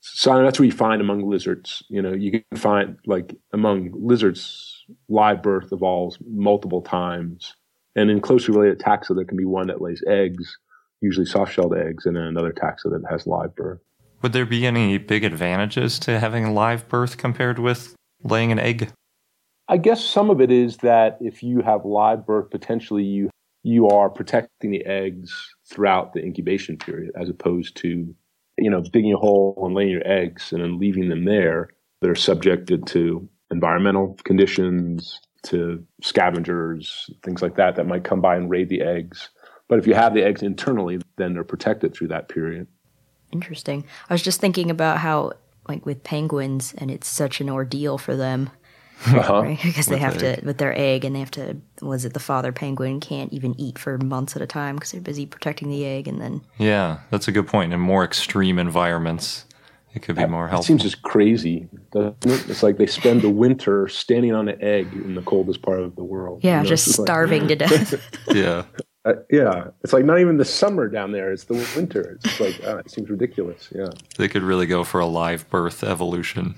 [0.00, 1.82] So that's what you find among lizards.
[1.90, 7.54] You know, you can find like among lizards, live birth evolves multiple times,
[7.96, 10.56] and in closely related taxa, there can be one that lays eggs,
[11.00, 13.80] usually soft-shelled eggs, and then another taxa that has live birth.
[14.22, 18.92] Would there be any big advantages to having live birth compared with laying an egg?
[19.68, 23.30] I guess some of it is that if you have live birth, potentially you
[23.62, 28.14] you are protecting the eggs throughout the incubation period, as opposed to
[28.58, 31.70] you know digging a hole and laying your eggs and then leaving them there.
[32.00, 38.50] They're subjected to environmental conditions, to scavengers, things like that that might come by and
[38.50, 39.30] raid the eggs.
[39.68, 42.66] But if you have the eggs internally, then they're protected through that period.
[43.32, 43.84] Interesting.
[44.08, 45.32] I was just thinking about how,
[45.68, 48.50] like with penguins, and it's such an ordeal for them,
[49.06, 49.42] Uh-huh.
[49.42, 49.58] right?
[49.62, 51.56] Because they With have the to with their egg, and they have to.
[51.82, 55.00] Was it the father penguin can't even eat for months at a time because they're
[55.00, 57.72] busy protecting the egg, and then Yeah, that's a good point.
[57.72, 59.46] In more extreme environments,
[59.94, 60.64] it could be more helpful.
[60.64, 61.68] It seems just crazy.
[61.92, 62.48] doesn't it?
[62.50, 65.96] It's like they spend the winter standing on an egg in the coldest part of
[65.96, 66.40] the world.
[66.44, 67.94] yeah, You know, just it's like- starving to death.
[68.28, 68.64] yeah.
[69.04, 72.18] Uh, yeah, it's like not even the summer down there; it's the winter.
[72.22, 73.68] It's just like uh, it seems ridiculous.
[73.74, 76.56] Yeah, They could really go for a live birth evolution.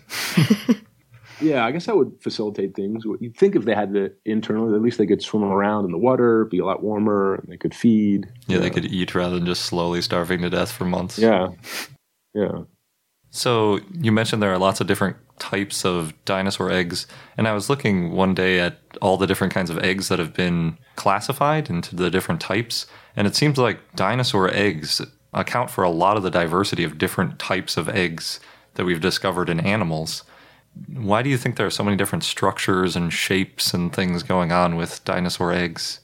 [1.40, 1.64] yeah.
[1.64, 3.04] I guess that would facilitate things.
[3.20, 5.98] You'd think if they had the internally, at least they could swim around in the
[5.98, 8.26] water, be a lot warmer, and they could feed.
[8.48, 11.20] Yeah, they could eat rather than just slowly starving to death for months.
[11.20, 11.50] Yeah,
[12.34, 12.62] yeah.
[13.34, 17.06] So you mentioned there are lots of different types of dinosaur eggs,
[17.38, 20.34] and I was looking one day at all the different kinds of eggs that have
[20.34, 25.00] been classified into the different types, and it seems like dinosaur eggs
[25.32, 28.38] account for a lot of the diversity of different types of eggs
[28.74, 30.24] that we've discovered in animals.
[30.88, 34.52] Why do you think there are so many different structures and shapes and things going
[34.52, 36.00] on with dinosaur eggs?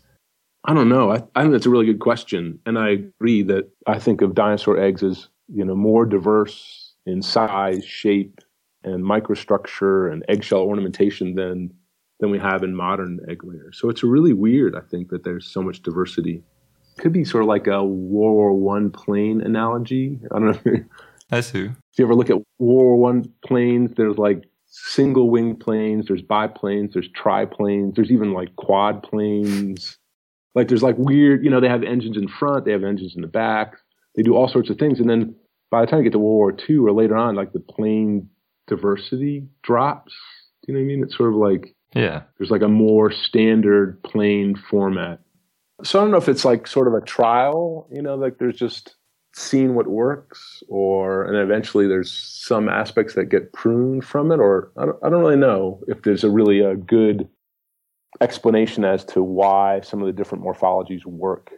[0.64, 1.12] I don't know.
[1.12, 4.34] I, I think that's a really good question, and I agree that I think of
[4.34, 8.40] dinosaur eggs as you know more diverse in size, shape,
[8.84, 11.72] and microstructure and eggshell ornamentation than
[12.20, 13.78] than we have in modern egg layers.
[13.78, 14.74] So it's really weird.
[14.74, 16.42] I think that there's so much diversity.
[16.98, 20.18] Could be sort of like a World War One plane analogy.
[20.32, 20.84] I don't know.
[21.30, 21.64] I see.
[21.66, 26.22] If you ever look at World War One planes, there's like single wing planes, there's
[26.22, 29.96] biplanes, there's triplanes, there's even like quad planes.
[30.54, 33.22] Like there's like weird, you know, they have engines in front, they have engines in
[33.22, 33.76] the back,
[34.16, 34.98] they do all sorts of things.
[34.98, 35.36] And then
[35.70, 38.28] by the time you get to World War II or later on, like the plane
[38.66, 40.14] diversity drops.
[40.64, 41.02] Do you know what I mean?
[41.04, 42.22] It's sort of like Yeah.
[42.38, 45.20] there's like a more standard plane format.
[45.84, 48.57] So I don't know if it's like sort of a trial, you know, like there's
[48.59, 48.97] just
[49.34, 54.72] seeing what works, or and eventually there's some aspects that get pruned from it, or
[54.76, 57.28] I don't, I don't really know if there's a really a good
[58.20, 61.53] explanation as to why some of the different morphologies work,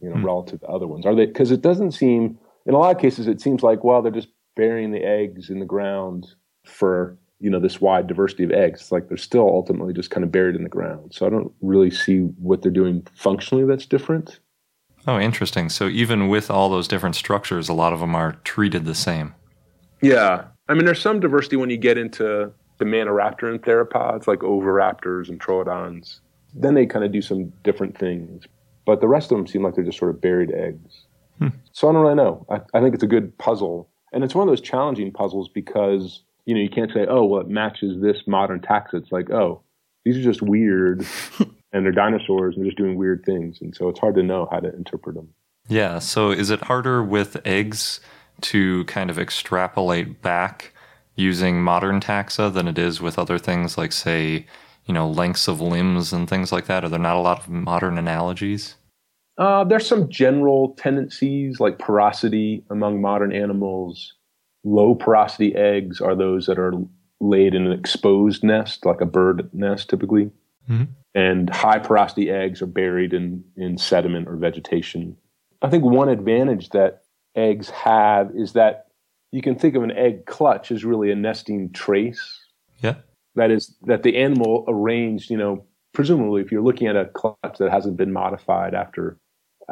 [0.00, 0.24] you know, Hmm.
[0.26, 1.06] relative to other ones.
[1.06, 1.26] Are they?
[1.26, 4.28] Because it doesn't seem, in a lot of cases, it seems like well they're just
[4.56, 6.26] burying the eggs in the ground
[6.64, 8.80] for you know this wide diversity of eggs.
[8.80, 11.12] It's like they're still ultimately just kind of buried in the ground.
[11.14, 14.40] So I don't really see what they're doing functionally that's different.
[15.06, 15.68] Oh, interesting.
[15.68, 19.34] So even with all those different structures, a lot of them are treated the same.
[20.00, 20.44] Yeah.
[20.68, 25.38] I mean, there's some diversity when you get into the Maniraptoran theropods, like oviraptors and
[25.38, 26.20] troodons.
[26.54, 28.44] Then they kind of do some different things.
[28.86, 31.06] But the rest of them seem like they're just sort of buried eggs.
[31.38, 31.48] Hmm.
[31.72, 32.46] So I don't really know.
[32.50, 33.88] I, I think it's a good puzzle.
[34.12, 37.40] And it's one of those challenging puzzles because, you know, you can't say, oh, well,
[37.40, 38.94] it matches this modern taxa.
[38.94, 39.62] It's like, oh,
[40.04, 41.06] these are just weird
[41.72, 43.58] and they're dinosaurs and they're just doing weird things.
[43.60, 45.28] And so it's hard to know how to interpret them.
[45.68, 45.98] Yeah.
[45.98, 48.00] So is it harder with eggs
[48.42, 50.72] to kind of extrapolate back
[51.16, 54.46] using modern taxa than it is with other things like, say,
[54.84, 56.84] you know, lengths of limbs and things like that?
[56.84, 58.76] Are there not a lot of modern analogies?
[59.36, 64.14] Uh, there's some general tendencies like porosity among modern animals.
[64.62, 66.72] Low porosity eggs are those that are
[67.20, 70.30] laid in an exposed nest, like a bird nest typically.
[70.68, 70.84] Mm-hmm.
[71.14, 75.16] And high porosity eggs are buried in, in sediment or vegetation.
[75.62, 77.02] I think one advantage that
[77.34, 78.86] eggs have is that
[79.32, 82.40] you can think of an egg clutch as really a nesting trace.
[82.82, 82.96] Yeah.
[83.34, 87.58] That is that the animal arranged, you know, presumably if you're looking at a clutch
[87.58, 89.18] that hasn't been modified after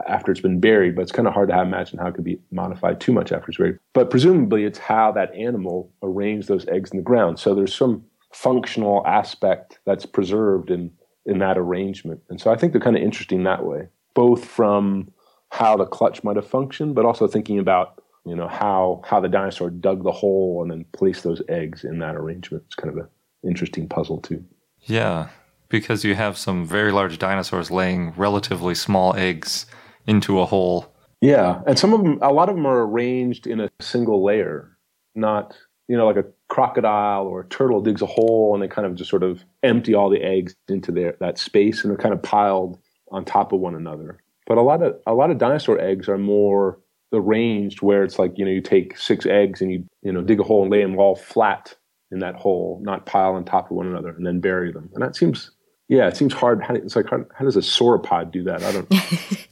[0.06, 2.40] after it's been buried, but it's kind of hard to imagine how it could be
[2.50, 3.78] modified too much after it's buried.
[3.92, 7.38] But presumably it's how that animal arranged those eggs in the ground.
[7.38, 10.90] So there's some functional aspect that's preserved in
[11.24, 12.20] in that arrangement.
[12.28, 15.12] And so I think they're kind of interesting that way, both from
[15.50, 19.28] how the clutch might have functioned, but also thinking about you know how how the
[19.28, 22.64] dinosaur dug the hole and then placed those eggs in that arrangement.
[22.66, 23.08] It's kind of an
[23.48, 24.44] interesting puzzle too.
[24.80, 25.28] Yeah,
[25.68, 29.66] because you have some very large dinosaurs laying relatively small eggs
[30.06, 30.92] into a hole.
[31.20, 34.76] Yeah, and some of them, a lot of them are arranged in a single layer,
[35.14, 35.56] not
[35.88, 38.94] you know like a crocodile or a turtle digs a hole and they kind of
[38.94, 42.22] just sort of empty all the eggs into their that space and they're kind of
[42.22, 42.78] piled
[43.10, 44.18] on top of one another.
[44.46, 46.78] But a lot of a lot of dinosaur eggs are more
[47.12, 50.40] arranged where it's like you know you take six eggs and you you know dig
[50.40, 51.74] a hole and lay them all flat
[52.10, 54.90] in that hole, not pile on top of one another, and then bury them.
[54.94, 55.50] And that seems
[55.88, 56.62] yeah, it seems hard.
[56.62, 58.62] How, it's like how, how does a sauropod do that?
[58.62, 58.88] I don't.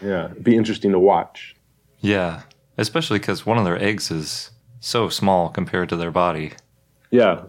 [0.00, 1.54] yeah, it'd be interesting to watch.
[2.00, 2.42] Yeah,
[2.76, 6.52] especially because one of their eggs is so small compared to their body.
[7.10, 7.44] Yeah.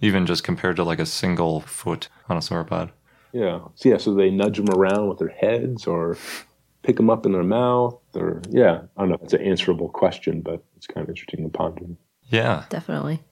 [0.00, 2.90] Even just compared to like a single foot on a sauropod.
[3.32, 3.60] Yeah.
[3.74, 6.16] So yeah, so they nudge them around with their heads or
[6.82, 9.18] pick them up in their mouth or yeah, I don't know.
[9.22, 11.86] It's an answerable question, but it's kind of interesting to ponder.
[12.24, 12.64] Yeah.
[12.68, 13.22] Definitely.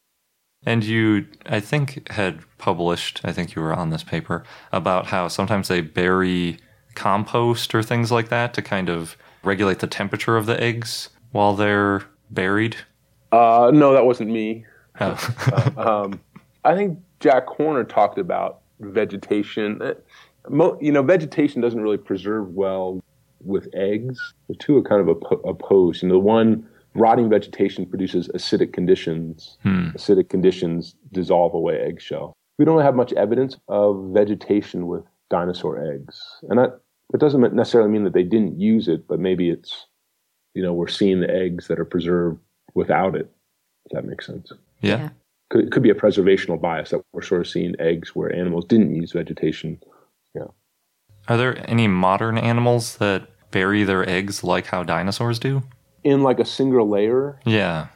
[0.67, 5.29] And you, I think, had published, I think you were on this paper, about how
[5.29, 6.59] sometimes they bury
[6.95, 11.55] compost or things like that to kind of regulate the temperature of the eggs while
[11.55, 12.77] they're buried.
[13.33, 14.65] Uh, no, that wasn't me.
[15.01, 15.73] Oh.
[15.77, 16.21] uh, um,
[16.65, 19.83] I think Jack Horner talked about vegetation.
[19.83, 19.95] Uh,
[20.81, 23.03] you know, vegetation doesn't really preserve well
[23.41, 24.35] with eggs.
[24.49, 25.09] The two are kind of
[25.45, 26.03] opposed.
[26.03, 26.65] You know, the one
[26.95, 29.59] rotting vegetation produces acidic conditions.
[29.63, 29.89] Hmm.
[29.91, 32.37] Acidic conditions dissolve away eggshell.
[32.59, 36.81] We don't have much evidence of vegetation with dinosaur eggs, and that
[37.11, 39.87] that doesn't necessarily mean that they didn't use it, but maybe it's
[40.55, 42.41] you know we're seeing the eggs that are preserved
[42.75, 43.31] without it.
[43.87, 44.53] If that makes sense.
[44.81, 44.99] Yeah.
[44.99, 45.09] yeah
[45.51, 48.65] could, it could be a preservational bias that we're sort of seeing eggs where animals
[48.65, 49.81] didn't use vegetation.
[50.35, 50.49] Yeah.
[51.29, 55.63] Are there any modern animals that bury their eggs like how dinosaurs do?
[56.03, 57.41] In like a single layer?
[57.45, 57.87] Yeah.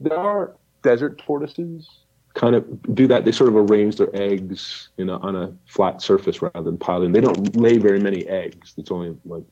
[0.00, 1.88] There are desert tortoises
[2.34, 3.24] kind of do that.
[3.24, 7.12] They sort of arrange their eggs you know, on a flat surface rather than piling.
[7.12, 8.74] They don't lay very many eggs.
[8.76, 9.44] It's only like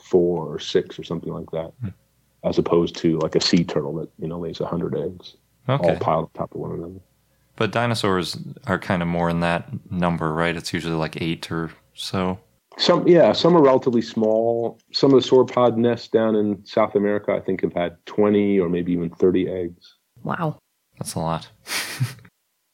[0.00, 1.88] four or six or something like that, hmm.
[2.44, 5.36] as opposed to like a sea turtle that you know lays a hundred eggs
[5.68, 5.90] okay.
[5.90, 7.00] all piled on top of one another.
[7.56, 10.54] But dinosaurs are kind of more in that number, right?
[10.54, 12.38] It's usually like eight or so.
[12.78, 14.78] Some, yeah, some are relatively small.
[14.92, 18.68] Some of the sauropod nests down in South America, I think, have had 20 or
[18.68, 19.94] maybe even 30 eggs.
[20.22, 20.58] Wow.
[20.98, 21.48] That's a lot.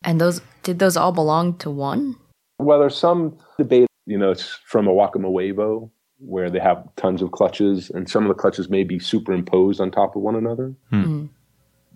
[0.05, 2.17] and those, did those all belong to one?
[2.59, 7.23] Well, there's some debate, you know, it's from a Auca Mahuevo, where they have tons
[7.23, 10.75] of clutches, and some of the clutches may be superimposed on top of one another.
[10.91, 11.03] Hmm.
[11.03, 11.29] Mm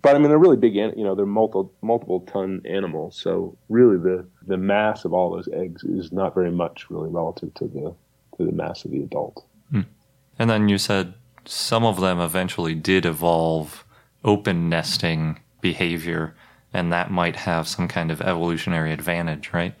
[0.01, 0.75] but I mean, they're really big.
[0.75, 3.19] You know, they're multiple multiple ton animals.
[3.19, 7.53] So really, the the mass of all those eggs is not very much, really, relative
[7.55, 7.95] to the
[8.37, 9.45] to the mass of the adult.
[9.71, 9.81] Hmm.
[10.37, 11.13] And then you said
[11.45, 13.85] some of them eventually did evolve
[14.23, 16.35] open nesting behavior,
[16.73, 19.75] and that might have some kind of evolutionary advantage, right?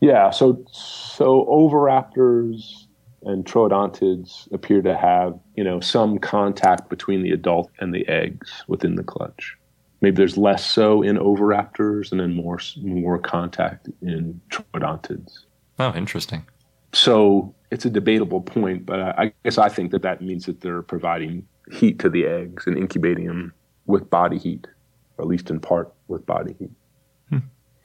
[0.00, 0.30] Yeah.
[0.30, 2.86] So so oviraptors
[3.24, 8.64] and troodontids appear to have, you know, some contact between the adult and the eggs
[8.66, 9.56] within the clutch.
[10.00, 15.44] Maybe there's less so in oviraptors and then more more contact in troodontids.
[15.78, 16.44] Oh, interesting.
[16.92, 20.82] So it's a debatable point, but I, guess I think that that means that they're
[20.82, 23.54] providing heat to the eggs and incubating them
[23.86, 24.66] with body heat,
[25.18, 26.70] at least in part with body heat.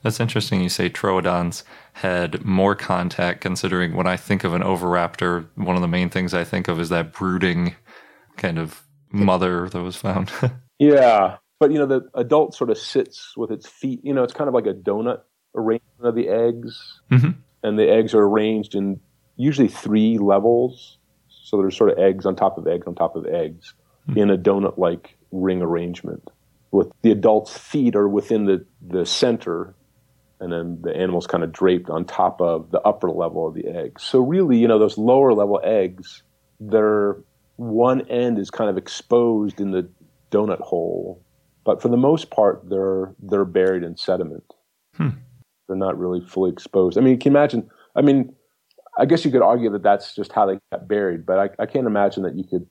[0.03, 1.63] That's interesting you say troodons
[1.93, 6.33] had more contact, considering when I think of an oviraptor, one of the main things
[6.33, 7.75] I think of is that brooding
[8.37, 10.31] kind of mother that was found.
[10.79, 11.37] yeah.
[11.59, 14.47] But, you know, the adult sort of sits with its feet, you know, it's kind
[14.47, 15.21] of like a donut
[15.55, 17.01] arrangement of the eggs.
[17.11, 17.31] mm-hmm.
[17.63, 18.99] And the eggs are arranged in
[19.35, 20.99] usually three levels.
[21.27, 23.73] So there's sort of eggs on top of eggs on top of eggs
[24.07, 24.19] mm-hmm.
[24.19, 26.29] in a donut like ring arrangement.
[26.71, 29.75] With the adult's feet are within the, the center
[30.39, 33.67] and then the animal's kind of draped on top of the upper level of the
[33.67, 33.99] egg.
[33.99, 36.23] So really, you know, those lower level eggs,
[36.59, 37.17] their
[37.55, 39.89] one end is kind of exposed in the
[40.31, 41.23] donut hole,
[41.63, 44.43] but for the most part, they're they're buried in sediment.
[44.95, 45.09] Hmm.
[45.67, 46.97] They're not really fully exposed.
[46.97, 47.69] I mean, can you imagine?
[47.95, 48.33] I mean,
[48.97, 51.65] I guess you could argue that that's just how they got buried, but I, I
[51.65, 52.67] can't imagine that you could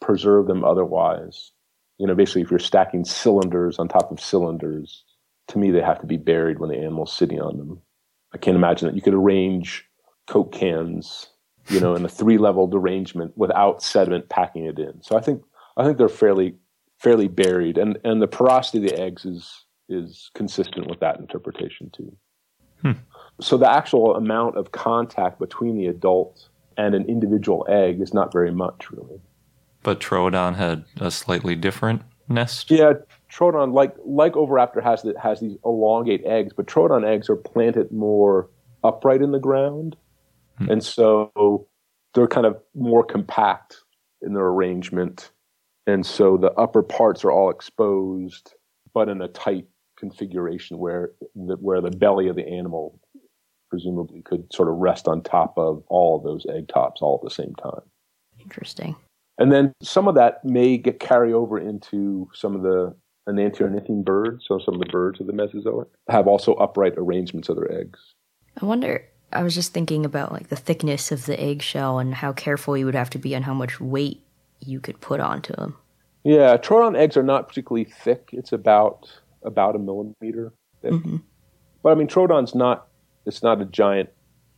[0.00, 1.52] preserve them otherwise.
[1.98, 5.04] You know, basically, if you're stacking cylinders on top of cylinders,
[5.48, 7.80] to me, they have to be buried when the animal's sitting on them.
[8.32, 9.84] I can't imagine that you could arrange
[10.26, 11.28] Coke cans,
[11.70, 15.02] you know, in a three leveled arrangement without sediment packing it in.
[15.02, 15.42] So I think
[15.76, 16.54] I think they're fairly
[16.98, 21.90] fairly buried, and and the porosity of the eggs is is consistent with that interpretation
[21.90, 22.16] too.
[22.82, 22.92] Hmm.
[23.40, 28.32] So the actual amount of contact between the adult and an individual egg is not
[28.32, 29.20] very much, really.
[29.88, 32.70] But Troodon had a slightly different nest.
[32.70, 32.92] Yeah,
[33.32, 37.90] Troodon, like like Oviraptor, has that has these elongate eggs, but Troodon eggs are planted
[37.90, 38.50] more
[38.84, 39.96] upright in the ground,
[40.58, 40.70] hmm.
[40.70, 41.66] and so
[42.12, 43.78] they're kind of more compact
[44.20, 45.30] in their arrangement,
[45.86, 48.52] and so the upper parts are all exposed,
[48.92, 53.00] but in a tight configuration where the, where the belly of the animal
[53.70, 57.26] presumably could sort of rest on top of all of those egg tops all at
[57.26, 57.80] the same time.
[58.38, 58.94] Interesting.
[59.38, 62.94] And then some of that may get carry over into some of the
[63.28, 67.56] enantiornithine birds, so some of the birds of the Mesozoic, have also upright arrangements of
[67.56, 68.14] their eggs.
[68.60, 72.32] I wonder, I was just thinking about like the thickness of the eggshell and how
[72.32, 74.24] careful you would have to be on how much weight
[74.60, 75.76] you could put onto them.
[76.24, 78.30] Yeah, Troodon eggs are not particularly thick.
[78.32, 79.10] It's about
[79.44, 80.92] about a millimeter thick.
[80.92, 81.16] Mm-hmm.
[81.82, 82.88] But I mean, Troodon's not,
[83.24, 84.10] it's not a giant,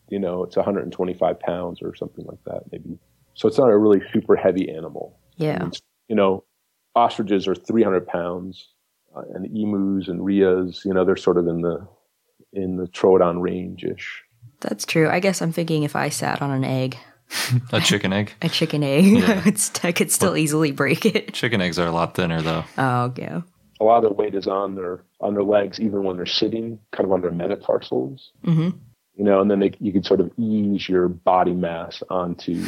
[0.08, 2.98] you know, it's 125 pounds or something like that, maybe.
[3.34, 5.16] So it's not a really super heavy animal.
[5.36, 5.70] Yeah.
[6.08, 6.44] you know,
[6.94, 8.68] ostriches are 300 pounds,
[9.16, 11.86] uh, and emus and rheas, you know, they're sort of in the
[12.52, 14.22] in the Troodon range ish.
[14.60, 15.08] That's true.
[15.08, 16.96] I guess I'm thinking if I sat on an egg,
[17.72, 19.42] a chicken egg, a chicken egg, yeah.
[19.82, 21.32] I could still easily break it.
[21.32, 22.64] Chicken eggs are a lot thinner, though.
[22.78, 23.42] Oh, yeah.
[23.80, 26.78] A lot of their weight is on their on their legs, even when they're sitting,
[26.92, 28.30] kind of on their metatarsals.
[28.44, 28.76] Mm-hmm.
[29.16, 32.64] You know, and then they, you can sort of ease your body mass onto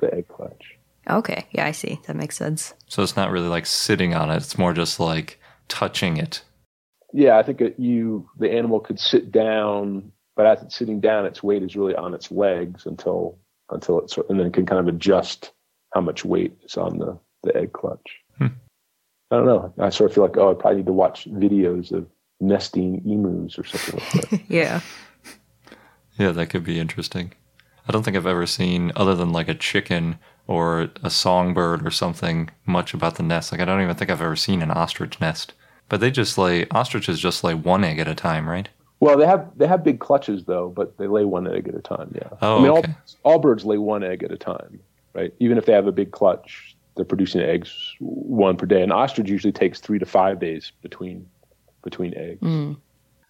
[0.00, 0.76] the egg clutch.
[1.08, 2.00] Okay, yeah, I see.
[2.06, 2.74] That makes sense.
[2.86, 6.42] So it's not really like sitting on it; it's more just like touching it.
[7.12, 11.26] Yeah, I think it, you the animal could sit down, but as it's sitting down,
[11.26, 13.38] its weight is really on its legs until
[13.70, 15.52] until it's and then it can kind of adjust
[15.94, 18.18] how much weight is on the the egg clutch.
[18.38, 18.48] Hmm.
[19.30, 19.72] I don't know.
[19.78, 22.06] I sort of feel like oh, I probably need to watch videos of
[22.40, 24.40] nesting emus or something like that.
[24.48, 24.80] yeah.
[26.18, 27.32] Yeah, that could be interesting.
[27.88, 31.90] I don't think I've ever seen, other than like a chicken or a songbird or
[31.90, 33.52] something, much about the nest.
[33.52, 35.52] Like, I don't even think I've ever seen an ostrich nest.
[35.88, 38.68] But they just lay, ostriches just lay one egg at a time, right?
[39.00, 41.80] Well, they have they have big clutches though, but they lay one egg at a
[41.80, 42.12] time.
[42.14, 42.28] Yeah.
[42.42, 42.94] Oh, I mean, okay.
[43.24, 44.78] all, all birds lay one egg at a time,
[45.14, 45.32] right?
[45.40, 48.82] Even if they have a big clutch, they're producing eggs one per day.
[48.82, 51.26] An ostrich usually takes three to five days between
[51.82, 52.42] between eggs.
[52.42, 52.76] Mm.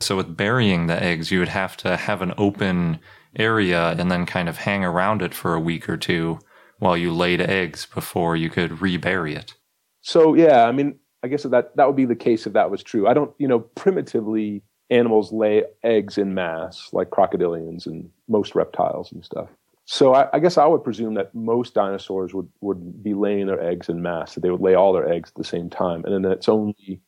[0.00, 2.98] So with burying the eggs, you would have to have an open
[3.36, 6.38] area and then kind of hang around it for a week or two
[6.78, 9.54] while you laid eggs before you could rebury it.
[10.02, 12.82] So yeah, I mean, I guess that that would be the case if that was
[12.82, 13.06] true.
[13.06, 19.12] I don't, you know, primitively animals lay eggs in mass, like crocodilians and most reptiles
[19.12, 19.48] and stuff.
[19.84, 23.60] So I, I, guess I would presume that most dinosaurs would, would be laying their
[23.60, 26.04] eggs in mass, that they would lay all their eggs at the same time.
[26.04, 27.00] And then it's only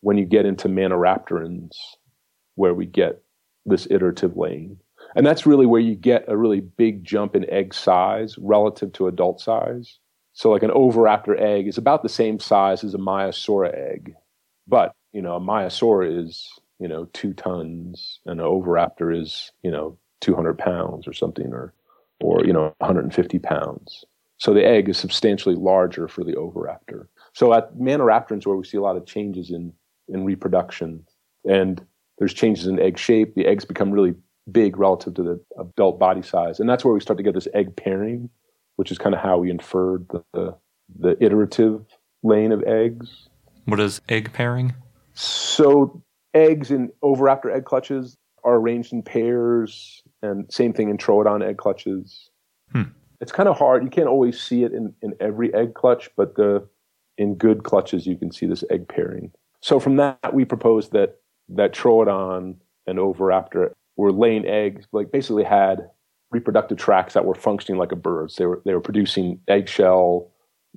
[0.00, 1.72] when you get into Maniraptorans
[2.54, 3.22] where we get
[3.66, 4.78] this iterative laying.
[5.16, 9.08] And that's really where you get a really big jump in egg size relative to
[9.08, 9.98] adult size.
[10.32, 14.14] So like an oviraptor egg is about the same size as a Maiasaura egg.
[14.66, 16.48] But, you know, a Maiasaura is,
[16.78, 21.74] you know, two tons and an oviraptor is, you know, 200 pounds or something or,
[22.20, 24.04] or, you know, 150 pounds.
[24.36, 27.06] So the egg is substantially larger for the oviraptor.
[27.32, 29.72] So at Maniraptorans where we see a lot of changes in,
[30.08, 31.04] in reproduction
[31.48, 31.84] and
[32.18, 33.34] there's changes in egg shape.
[33.34, 34.14] The eggs become really
[34.50, 36.60] big relative to the adult body size.
[36.60, 38.30] And that's where we start to get this egg pairing,
[38.76, 40.56] which is kind of how we inferred the, the,
[40.98, 41.84] the iterative
[42.22, 43.28] laying of eggs.
[43.64, 44.74] What is egg pairing?
[45.14, 46.02] So
[46.34, 51.58] eggs in oviraptor egg clutches are arranged in pairs, and same thing in troodon egg
[51.58, 52.30] clutches.
[52.72, 52.82] Hmm.
[53.20, 53.82] It's kind of hard.
[53.82, 56.66] You can't always see it in, in every egg clutch, but the
[57.18, 59.32] in good clutches you can see this egg pairing.
[59.60, 61.16] So from that, we proposed that
[61.48, 65.90] that troodon and oviraptor were laying eggs, like basically had
[66.30, 68.36] reproductive tracts that were functioning like a bird's.
[68.36, 70.30] They were they were producing eggshell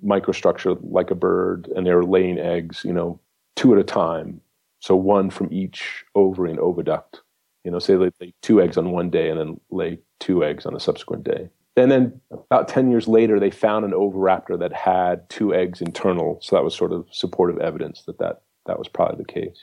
[0.06, 3.20] microstructure like a bird, and they were laying eggs, you know,
[3.56, 4.42] two at a time.
[4.80, 7.20] So one from each ovary and oviduct.
[7.64, 10.66] You know, say they lay two eggs on one day and then lay two eggs
[10.66, 11.50] on a subsequent day.
[11.78, 16.40] And then about 10 years later, they found an oviraptor that had two eggs internal.
[16.42, 19.60] So that was sort of supportive evidence that that, that was probably the case.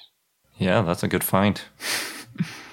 [0.58, 1.60] Yeah, that's a good find.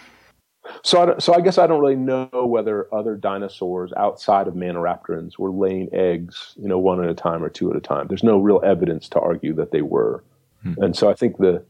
[0.83, 5.37] So, I, so I guess I don't really know whether other dinosaurs outside of Maniraptorans
[5.37, 8.07] were laying eggs, you know, one at a time or two at a time.
[8.07, 10.23] There's no real evidence to argue that they were,
[10.63, 10.73] hmm.
[10.77, 11.63] and so I think the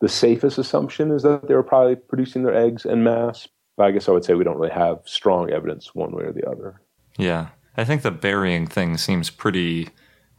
[0.00, 3.48] the safest assumption is that they were probably producing their eggs en masse.
[3.76, 6.32] But I guess I would say we don't really have strong evidence one way or
[6.32, 6.80] the other.
[7.16, 9.90] Yeah, I think the burying thing seems pretty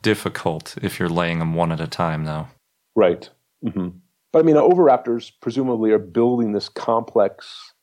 [0.02, 2.48] difficult if you're laying them one at a time, though.
[2.96, 3.30] Right.
[3.64, 3.90] Mm-hmm.
[4.32, 7.74] But I mean, oviraptors presumably are building this complex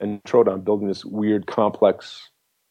[0.00, 2.30] and Troodon building this weird complex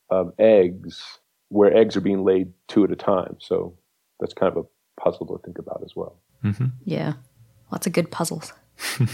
[0.09, 1.01] of eggs
[1.49, 3.37] where eggs are being laid two at a time.
[3.39, 3.77] So
[4.19, 6.19] that's kind of a puzzle to think about as well.
[6.43, 6.67] Mm-hmm.
[6.83, 7.13] Yeah,
[7.71, 8.53] lots of good puzzles.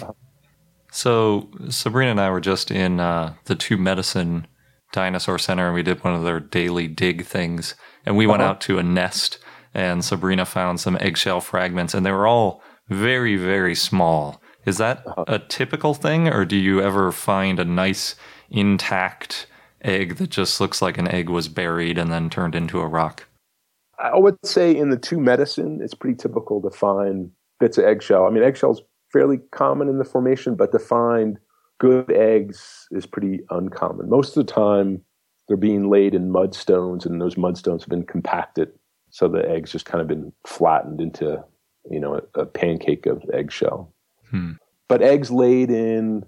[0.91, 4.47] so Sabrina and I were just in uh, the Two Medicine
[4.91, 8.31] Dinosaur Center, and we did one of their daily dig things, and we uh-huh.
[8.31, 9.37] went out to a nest,
[9.73, 14.41] and Sabrina found some eggshell fragments, and they were all very, very small.
[14.65, 15.25] Is that uh-huh.
[15.27, 18.15] a typical thing, or do you ever find a nice
[18.49, 19.47] intact
[19.81, 23.25] egg that just looks like an egg was buried and then turned into a rock?
[23.97, 28.25] I would say in the two medicine, it's pretty typical to find bits of eggshell.
[28.25, 28.81] I mean, eggshell's
[29.11, 31.37] fairly common in the formation, but to find
[31.79, 34.09] good eggs is pretty uncommon.
[34.09, 35.01] Most of the time,
[35.47, 38.69] they're being laid in mudstones, and those mudstones have been compacted,
[39.09, 41.43] so the eggs just kind of been flattened into,
[41.89, 43.91] you know, a, a pancake of eggshell.
[44.29, 44.53] Hmm.
[44.87, 46.25] But eggs laid in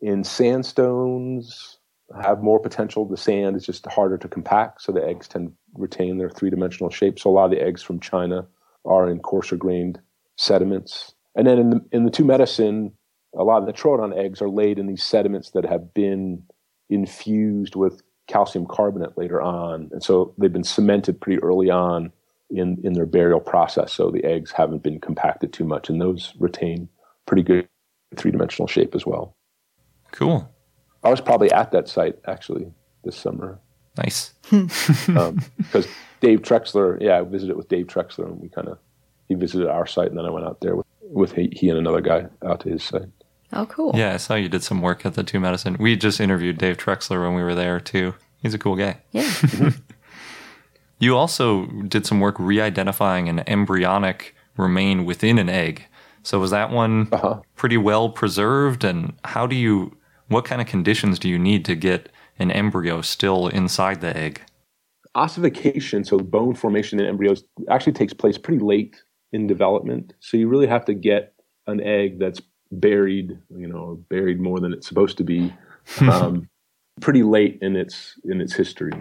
[0.00, 1.78] in sandstones
[2.22, 3.06] have more potential.
[3.06, 6.50] The sand is just harder to compact, so the eggs tend to retain their three
[6.50, 7.18] dimensional shape.
[7.18, 8.46] So a lot of the eggs from China
[8.84, 10.00] are in coarser grained
[10.36, 11.14] sediments.
[11.34, 12.92] And then in the in the two medicine,
[13.36, 16.42] a lot of the troodon eggs are laid in these sediments that have been
[16.90, 22.12] infused with calcium carbonate later on, and so they've been cemented pretty early on
[22.50, 23.92] in in their burial process.
[23.92, 26.88] So the eggs haven't been compacted too much, and those retain
[27.26, 27.68] pretty good
[28.16, 29.34] three dimensional shape as well.
[30.12, 30.48] Cool.
[31.02, 32.72] I was probably at that site actually
[33.04, 33.58] this summer.
[33.96, 34.32] Nice.
[34.50, 35.38] Because um,
[36.20, 38.78] Dave Trexler, yeah, I visited with Dave Trexler, and we kind of
[39.28, 41.78] he visited our site, and then I went out there with, with he, he and
[41.78, 43.08] another guy out to his site.
[43.52, 43.92] Oh, cool.
[43.94, 45.76] Yeah, I saw you did some work at the Two Medicine.
[45.78, 48.14] We just interviewed Dave Trexler when we were there too.
[48.42, 49.00] He's a cool guy.
[49.12, 49.32] Yeah.
[50.98, 55.86] you also did some work re-identifying an embryonic remain within an egg.
[56.24, 57.40] So was that one uh-huh.
[57.54, 58.82] pretty well preserved?
[58.82, 59.96] And how do you,
[60.28, 64.40] what kind of conditions do you need to get an embryo still inside the egg?
[65.14, 69.02] Ossification, so bone formation in embryos, actually takes place pretty late
[69.32, 70.14] in development.
[70.20, 71.34] So you really have to get
[71.66, 72.40] an egg that's
[72.72, 75.54] buried, you know, buried more than it's supposed to be,
[76.00, 76.48] um,
[77.00, 78.92] pretty late in its in its history.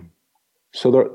[0.74, 1.06] So there,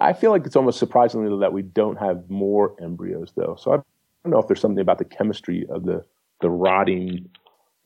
[0.00, 3.56] I feel like it's almost surprisingly that we don't have more embryos, though.
[3.58, 3.78] So I
[4.24, 6.04] don't know if there's something about the chemistry of the
[6.40, 7.28] the rotting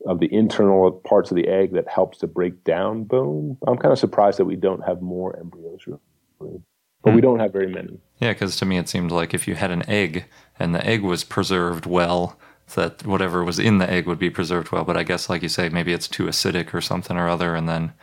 [0.05, 3.57] of the internal parts of the egg that helps to break down bone.
[3.65, 6.01] I'm kind of surprised that we don't have more embryos, really.
[6.39, 6.61] but mm.
[7.05, 7.19] we hmm.
[7.19, 7.99] don't have very many.
[8.19, 10.25] Yeah, because to me it seemed like if you had an egg
[10.59, 12.37] and the egg was preserved well,
[12.75, 14.83] that whatever was in the egg would be preserved well.
[14.83, 17.67] But I guess, like you say, maybe it's too acidic or something or other, and
[17.69, 17.93] then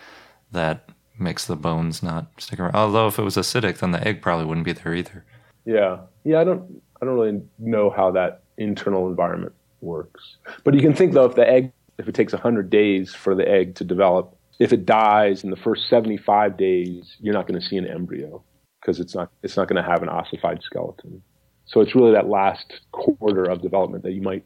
[0.52, 2.74] that makes the bones not stick around.
[2.74, 5.24] Although if it was acidic, then the egg probably wouldn't be there either.
[5.64, 6.40] Yeah, yeah.
[6.40, 6.82] I don't.
[7.00, 10.36] I don't really know how that internal environment works.
[10.64, 13.48] But you can think though, if the egg, if it takes 100 days for the
[13.48, 17.66] egg to develop, if it dies in the first 75 days, you're not going to
[17.66, 18.42] see an embryo
[18.80, 21.22] because it's not it's not going to have an ossified skeleton.
[21.66, 24.44] So it's really that last quarter of development that you might,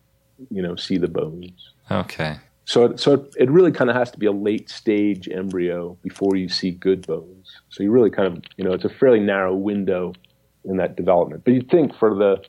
[0.50, 1.72] you know, see the bones.
[1.90, 2.36] Okay.
[2.66, 6.48] So, so it really kind of has to be a late stage embryo before you
[6.48, 7.50] see good bones.
[7.68, 10.14] So you really kind of, you know, it's a fairly narrow window
[10.64, 11.44] in that development.
[11.44, 12.42] But you'd think for the,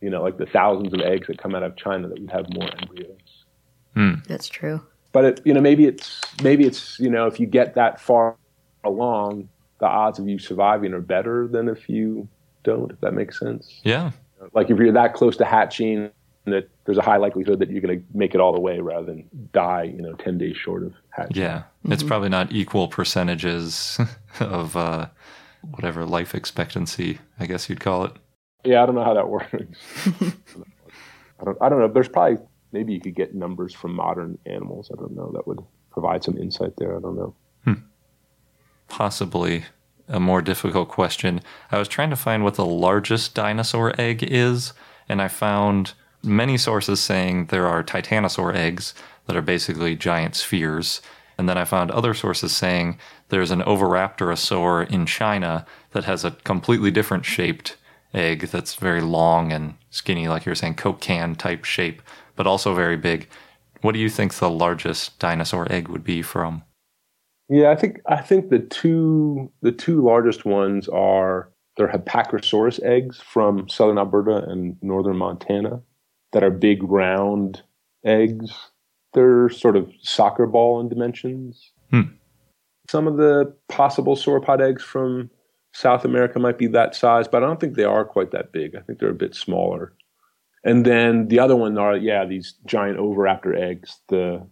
[0.00, 2.46] you know, like the thousands of eggs that come out of China that we'd have
[2.52, 3.44] more embryos.
[3.94, 4.14] Hmm.
[4.28, 4.82] That's true.
[5.12, 8.36] But it, you know, maybe it's maybe it's you know, if you get that far
[8.84, 9.48] along,
[9.78, 12.28] the odds of you surviving are better than if you
[12.64, 12.92] don't.
[12.92, 13.80] If that makes sense.
[13.82, 14.10] Yeah.
[14.52, 16.10] Like if you're that close to hatching,
[16.46, 19.06] that there's a high likelihood that you're going to make it all the way rather
[19.06, 21.42] than die, you know, 10 days short of hatching.
[21.42, 23.98] Yeah, it's probably not equal percentages
[24.40, 25.06] of uh,
[25.70, 28.12] whatever life expectancy, I guess you'd call it.
[28.64, 29.52] Yeah, I don't know how that works.
[31.40, 31.58] I don't.
[31.60, 31.88] I don't know.
[31.88, 32.38] There's probably
[32.72, 34.90] maybe you could get numbers from modern animals.
[34.92, 35.30] I don't know.
[35.32, 35.60] That would
[35.90, 36.96] provide some insight there.
[36.96, 37.34] I don't know.
[37.64, 37.74] Hmm.
[38.88, 39.64] Possibly
[40.08, 41.40] a more difficult question.
[41.70, 44.72] I was trying to find what the largest dinosaur egg is,
[45.08, 48.94] and I found many sources saying there are titanosaur eggs
[49.26, 51.00] that are basically giant spheres.
[51.38, 56.30] And then I found other sources saying there's an Oviraptorosaur in China that has a
[56.30, 57.76] completely different shaped
[58.14, 62.00] egg that's very long and skinny, like you were saying, Coke can type shape,
[62.34, 63.28] but also very big.
[63.82, 66.62] What do you think the largest dinosaur egg would be from?
[67.48, 73.20] Yeah, I think I think the two the two largest ones are they're Hypacrosaurus eggs
[73.20, 75.82] from southern Alberta and northern Montana
[76.32, 77.62] that are big round
[78.04, 78.50] eggs.
[79.16, 81.72] They're sort of soccer ball in dimensions.
[81.90, 82.02] Hmm.
[82.88, 85.30] Some of the possible sauropod eggs from
[85.72, 88.76] South America might be that size, but I don't think they are quite that big.
[88.76, 89.94] I think they're a bit smaller.
[90.64, 93.98] And then the other one are yeah these giant oviraptor eggs.
[94.08, 94.46] The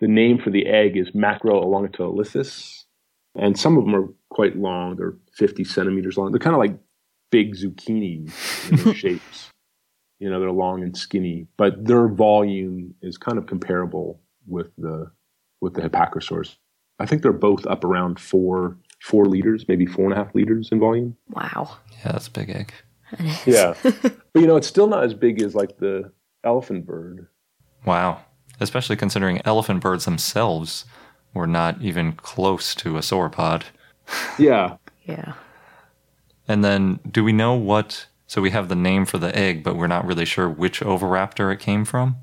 [0.00, 2.84] the name for the egg is Macroelongatoolithus,
[3.34, 4.96] and some of them are quite long.
[4.96, 6.32] They're 50 centimeters long.
[6.32, 6.78] They're kind of like
[7.30, 8.32] big zucchini
[8.70, 9.51] in shapes.
[10.22, 15.10] You know, they're long and skinny, but their volume is kind of comparable with the
[15.60, 16.56] with the Hypacrosaurs.
[17.00, 20.68] I think they're both up around four four liters, maybe four and a half liters
[20.70, 21.16] in volume.
[21.30, 21.76] Wow.
[22.04, 22.72] Yeah, that's a big egg.
[23.44, 26.10] Yeah, but you know, it's still not as big as like the
[26.44, 27.26] elephant bird.
[27.84, 28.24] Wow.
[28.60, 30.84] Especially considering elephant birds themselves
[31.34, 33.64] were not even close to a sauropod.
[34.38, 35.34] Yeah, Yeah.
[36.48, 38.06] And then, do we know what?
[38.32, 41.52] So we have the name for the egg, but we're not really sure which oviraptor
[41.52, 42.16] it came from.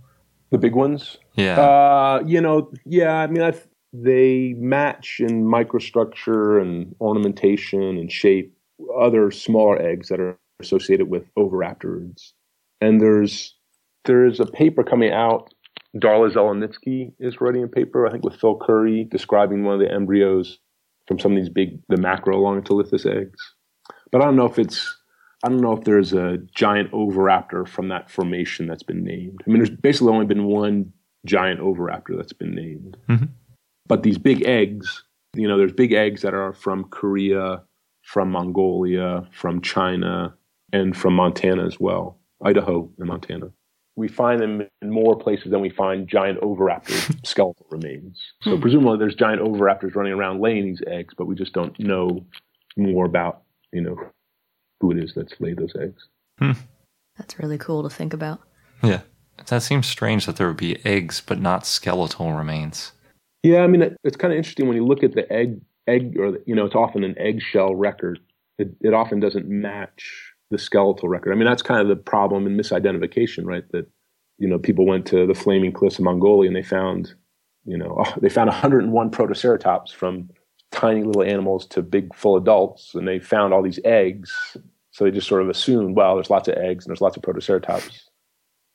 [0.50, 1.18] the big ones.
[1.36, 1.62] Yeah.
[1.62, 3.18] Uh, you know, yeah.
[3.18, 8.58] I mean, I th- they match in microstructure and ornamentation and shape
[9.00, 12.32] other smaller eggs that are associated with oviraptorids.
[12.82, 13.56] And there's
[14.06, 15.54] there's a paper coming out.
[15.96, 19.94] Darla Zelenitsky is writing a paper, I think, with Phil Currie, describing one of the
[19.94, 20.58] embryos
[21.08, 23.54] from some of these big the Macroelongatoolithus eggs.
[24.12, 24.99] But I don't know if it's
[25.44, 29.42] I don't know if there's a giant oviraptor from that formation that's been named.
[29.46, 30.92] I mean, there's basically only been one
[31.26, 32.98] giant oviraptor that's been named.
[33.08, 33.30] Mhm.
[33.88, 37.64] But these big eggs, you know, there's big eggs that are from Korea,
[38.04, 40.36] from Mongolia, from China,
[40.74, 43.52] and from Montana as well, Idaho and Montana.
[43.96, 48.34] We find them in more places than we find giant oviraptor skeletal remains.
[48.42, 52.26] So presumably there's giant oviraptors running around laying these eggs, but we just don't know
[52.78, 53.42] more about,
[53.74, 53.98] you know,
[54.80, 56.08] who it is that's laid those eggs.
[56.38, 56.52] Hmm.
[57.18, 58.40] That's really cool to think about.
[58.84, 59.02] yeah.
[59.48, 62.92] That seems strange that there would be eggs, but not skeletal remains.
[63.42, 66.18] Yeah, I mean, it, it's kind of interesting when you look at the egg, egg,
[66.20, 68.20] or the, you know, it's often an eggshell record.
[68.58, 71.32] It, it often doesn't match the skeletal record.
[71.32, 73.64] I mean, that's kind of the problem in misidentification, right?
[73.72, 73.88] That
[74.40, 77.14] you know, people went to the Flaming Cliffs of Mongolia and they found,
[77.66, 80.30] you know, oh, they found 101 protoceratops from
[80.72, 84.58] tiny little animals to big full adults, and they found all these eggs.
[84.92, 87.24] So they just sort of assumed, well, there's lots of eggs and there's lots of
[87.24, 88.02] protoceratops.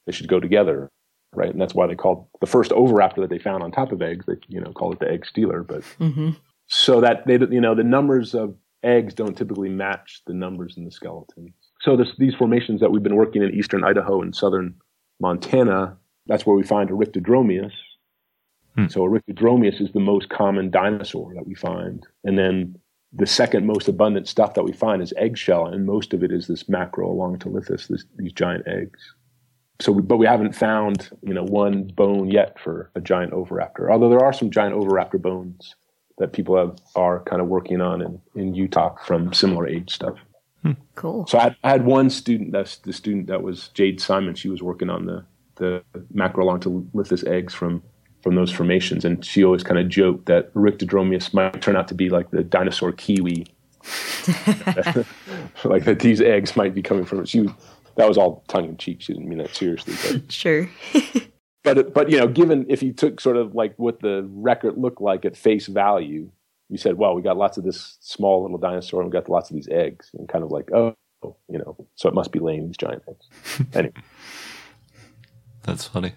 [0.06, 0.90] They should go together
[1.34, 1.50] right?
[1.50, 4.26] And that's why they called the first oviraptor that they found on top of eggs.
[4.26, 6.30] They you know called it the egg stealer, but Mm-hmm.
[6.66, 10.84] so that they you know the numbers of eggs don't typically match the numbers in
[10.84, 11.52] the skeleton.
[11.80, 14.74] So this, these formations that we've been working in eastern Idaho and southern
[15.20, 17.72] Montana, that's where we find Oryctodromeus.
[18.76, 18.88] Hmm.
[18.88, 22.76] So Oryctodromeus is the most common dinosaur that we find, and then
[23.12, 26.48] the second most abundant stuff that we find is eggshell, and most of it is
[26.48, 28.98] this Macroelongatoolithus, this, these giant eggs.
[29.80, 33.90] So we, but we haven't found you know one bone yet for a giant oviraptor
[33.90, 35.74] although there are some giant oviraptor bones
[36.18, 40.16] that people have are kind of working on in, in utah from similar age stuff.
[40.94, 41.26] Cool.
[41.26, 44.34] so I, had- I had one student that's the student that was jade simon.
[44.34, 45.24] She was working on the
[45.56, 45.82] the
[46.14, 47.82] macroelongatoolithus eggs from
[48.24, 51.94] from those formations and she always kind of joked that Oryctodromeus might turn out to
[51.94, 53.46] be like the dinosaur kiwi
[55.64, 57.52] like that these eggs might be coming from she was
[57.96, 59.00] that was all tongue in cheek.
[59.00, 60.68] She didn't mean that seriously, but Sure.
[61.62, 65.00] but but you know, given if you took sort of like what the record looked
[65.00, 66.30] like at face value,
[66.68, 69.50] you said, "Well, we got lots of this small little dinosaur, and we got lots
[69.50, 72.66] of these eggs," and kind of like, "Oh, you know, so it must be laying
[72.66, 73.94] these giant eggs." anyway,
[75.62, 76.14] That's funny.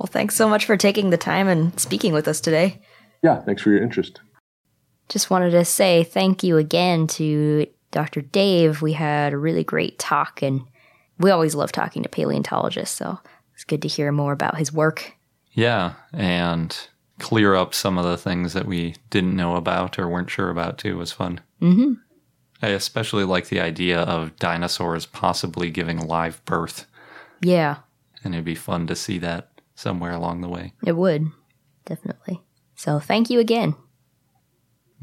[0.00, 2.80] Well, thanks so much for taking the time and speaking with us today.
[3.22, 4.22] yeah, thanks for your interest.
[5.10, 8.22] Just wanted to say thank you again to Dr.
[8.22, 8.80] Dave.
[8.80, 10.62] We had a really great talk and
[11.18, 13.18] we always love talking to paleontologists, so
[13.52, 15.12] it's good to hear more about his work.
[15.52, 16.74] Yeah, and
[17.18, 20.78] clear up some of the things that we didn't know about or weren't sure about
[20.78, 21.42] too was fun.
[21.60, 21.92] Mm-hmm.
[22.62, 26.86] I especially like the idea of dinosaurs possibly giving live birth,
[27.42, 27.76] Yeah,
[28.24, 29.49] and it'd be fun to see that
[29.80, 30.74] somewhere along the way.
[30.84, 31.26] it would.
[31.86, 32.42] Definitely.
[32.76, 33.74] So thank you again.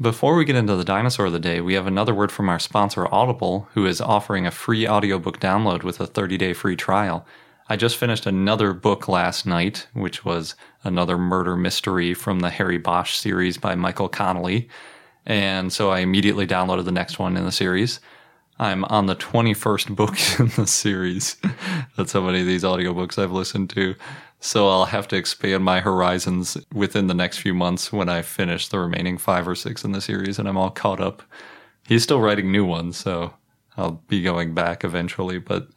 [0.00, 2.60] Before we get into the dinosaur of the day, we have another word from our
[2.60, 7.26] sponsor Audible, who is offering a free audiobook download with a 30-day free trial.
[7.68, 10.54] I just finished another book last night, which was
[10.84, 14.68] another murder mystery from the Harry Bosch series by Michael Connelly.
[15.26, 18.00] And so I immediately downloaded the next one in the series.
[18.60, 21.36] I'm on the 21st book in the series.
[21.96, 23.94] That's how many of these audiobooks I've listened to.
[24.40, 28.68] So I'll have to expand my horizons within the next few months when I finish
[28.68, 31.22] the remaining five or six in the series and I'm all caught up.
[31.86, 33.34] He's still writing new ones, so
[33.76, 35.68] I'll be going back eventually, but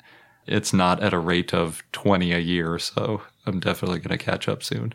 [0.46, 4.48] it's not at a rate of 20 a year, so I'm definitely going to catch
[4.48, 4.94] up soon.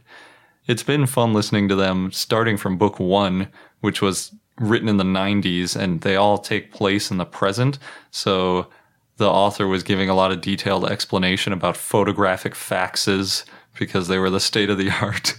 [0.66, 3.48] It's been fun listening to them starting from book one,
[3.80, 7.78] which was written in the 90s, and they all take place in the present.
[8.10, 8.68] So
[9.16, 13.44] the author was giving a lot of detailed explanation about photographic faxes
[13.78, 15.34] because they were the state of the art,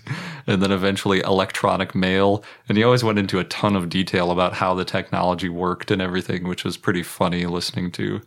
[0.45, 2.43] and then eventually electronic mail.
[2.67, 6.01] And he always went into a ton of detail about how the technology worked and
[6.01, 8.21] everything, which was pretty funny listening to,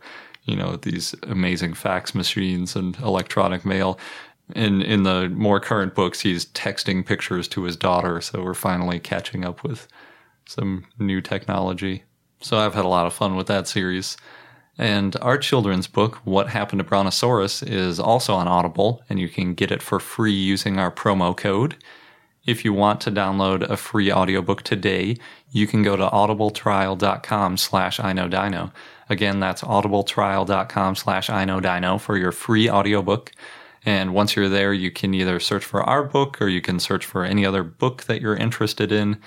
[0.44, 3.98] you know, these amazing fax machines and electronic mail.
[4.54, 8.98] In in the more current books, he's texting pictures to his daughter, so we're finally
[8.98, 9.86] catching up with
[10.46, 12.02] some new technology.
[12.40, 14.16] So I've had a lot of fun with that series.
[14.80, 19.52] And our children's book, What Happened to Brontosaurus, is also on Audible, and you can
[19.52, 21.76] get it for free using our promo code.
[22.46, 25.18] If you want to download a free audiobook today,
[25.50, 28.72] you can go to audibletrial.com slash iknowdino.
[29.10, 33.32] Again, that's audibletrial.com slash iknowdino for your free audiobook.
[33.84, 37.04] And once you're there, you can either search for our book or you can search
[37.04, 39.20] for any other book that you're interested in.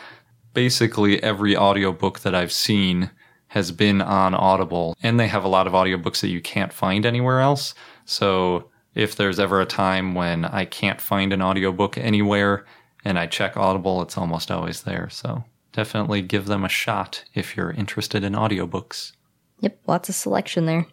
[0.56, 3.12] Basically, every audiobook that I've seen
[3.54, 7.06] has been on Audible, and they have a lot of audiobooks that you can't find
[7.06, 7.76] anywhere else.
[8.04, 12.66] So if there's ever a time when I can't find an audiobook anywhere
[13.06, 15.08] and I check Audible, it's almost always there.
[15.12, 19.12] So definitely give them a shot if you're interested in audiobooks.
[19.60, 20.88] Yep, lots of selection there.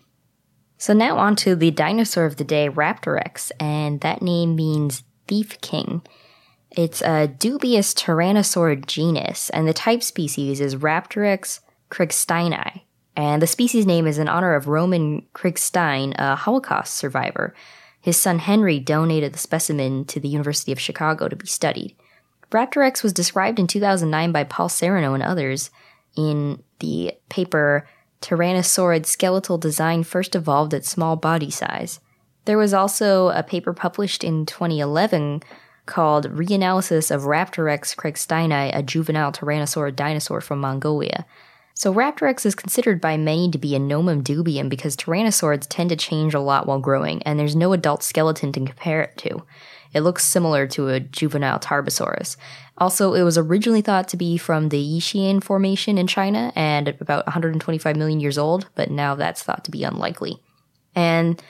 [0.77, 5.59] So now on to the dinosaur of the day, Raptorex, and that name means thief
[5.63, 6.03] king.
[6.71, 11.61] It's a dubious tyrannosaur genus, and the type species is Raptorex
[11.91, 12.83] kriegsteini.
[13.17, 17.55] And the species name is in honor of Roman Kriegstein, a Holocaust survivor.
[18.01, 21.95] His son Henry donated the specimen to the University of Chicago to be studied.
[22.51, 25.71] Raptorex was described in 2009 by Paul Sereno and others
[26.17, 27.87] in the paper
[28.23, 32.01] Tyrannosaurid Skeletal Design First Evolved at Small Body Size.
[32.45, 35.43] There was also a paper published in 2011
[35.87, 41.27] called Reanalysis of Raptorex kriegsteini, a juvenile tyrannosaur dinosaur from Mongolia.
[41.81, 45.97] So Raptorex is considered by many to be a nomen dubium because tyrannosaurids tend to
[45.97, 49.47] change a lot while growing, and there's no adult skeleton to compare it to.
[49.95, 52.37] It looks similar to a juvenile Tarbosaurus.
[52.77, 57.25] Also, it was originally thought to be from the Yixian Formation in China and about
[57.27, 60.37] 125 million years old, but now that's thought to be unlikely.
[60.95, 61.43] And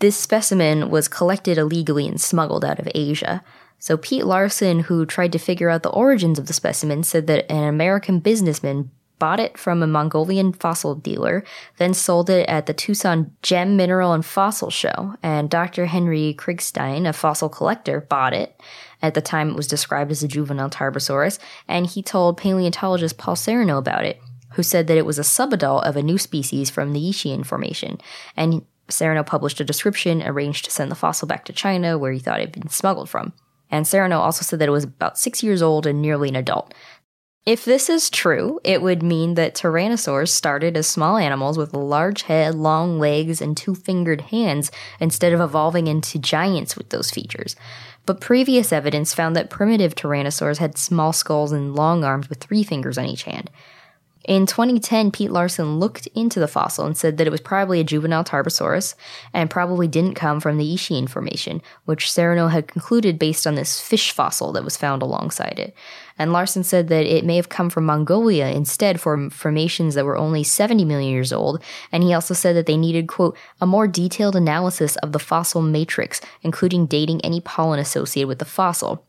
[0.00, 3.42] this specimen was collected illegally and smuggled out of Asia.
[3.78, 7.50] So Pete Larson, who tried to figure out the origins of the specimen, said that
[7.50, 8.90] an American businessman
[9.20, 11.44] bought it from a Mongolian fossil dealer,
[11.76, 15.14] then sold it at the Tucson Gem, Mineral, and Fossil Show.
[15.22, 15.86] And Dr.
[15.86, 18.60] Henry Kriegstein, a fossil collector, bought it.
[19.00, 23.36] At the time, it was described as a juvenile Tarbosaurus, and he told paleontologist Paul
[23.36, 24.20] Sereno about it,
[24.54, 27.98] who said that it was a subadult of a new species from the Yixian Formation.
[28.36, 32.18] And Sereno published a description, arranged to send the fossil back to China, where he
[32.18, 33.32] thought it had been smuggled from.
[33.70, 36.74] And Sereno also said that it was about six years old and nearly an adult.
[37.46, 41.78] If this is true, it would mean that tyrannosaurs started as small animals with a
[41.78, 44.70] large head, long legs, and two fingered hands
[45.00, 47.56] instead of evolving into giants with those features.
[48.04, 52.62] But previous evidence found that primitive tyrannosaurs had small skulls and long arms with three
[52.62, 53.50] fingers on each hand.
[54.24, 57.84] In 2010, Pete Larson looked into the fossil and said that it was probably a
[57.84, 58.94] juvenile Tarbosaurus
[59.32, 63.80] and probably didn't come from the Yixian Formation, which Sereno had concluded based on this
[63.80, 65.74] fish fossil that was found alongside it.
[66.20, 70.18] And Larson said that it may have come from Mongolia instead from formations that were
[70.18, 73.88] only 70 million years old, and he also said that they needed, quote, a more
[73.88, 79.06] detailed analysis of the fossil matrix, including dating any pollen associated with the fossil.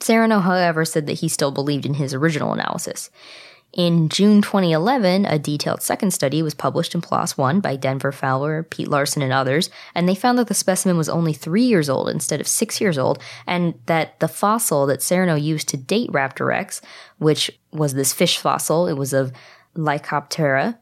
[0.00, 3.10] Sereno, however, said that he still believed in his original analysis.
[3.74, 8.62] In June 2011, a detailed second study was published in PLOS One by Denver Fowler,
[8.62, 12.08] Pete Larson, and others, and they found that the specimen was only three years old
[12.08, 16.80] instead of six years old, and that the fossil that Sereno used to date Raptorex,
[17.18, 19.32] which was this fish fossil, it was of
[19.76, 20.78] Lycoptera,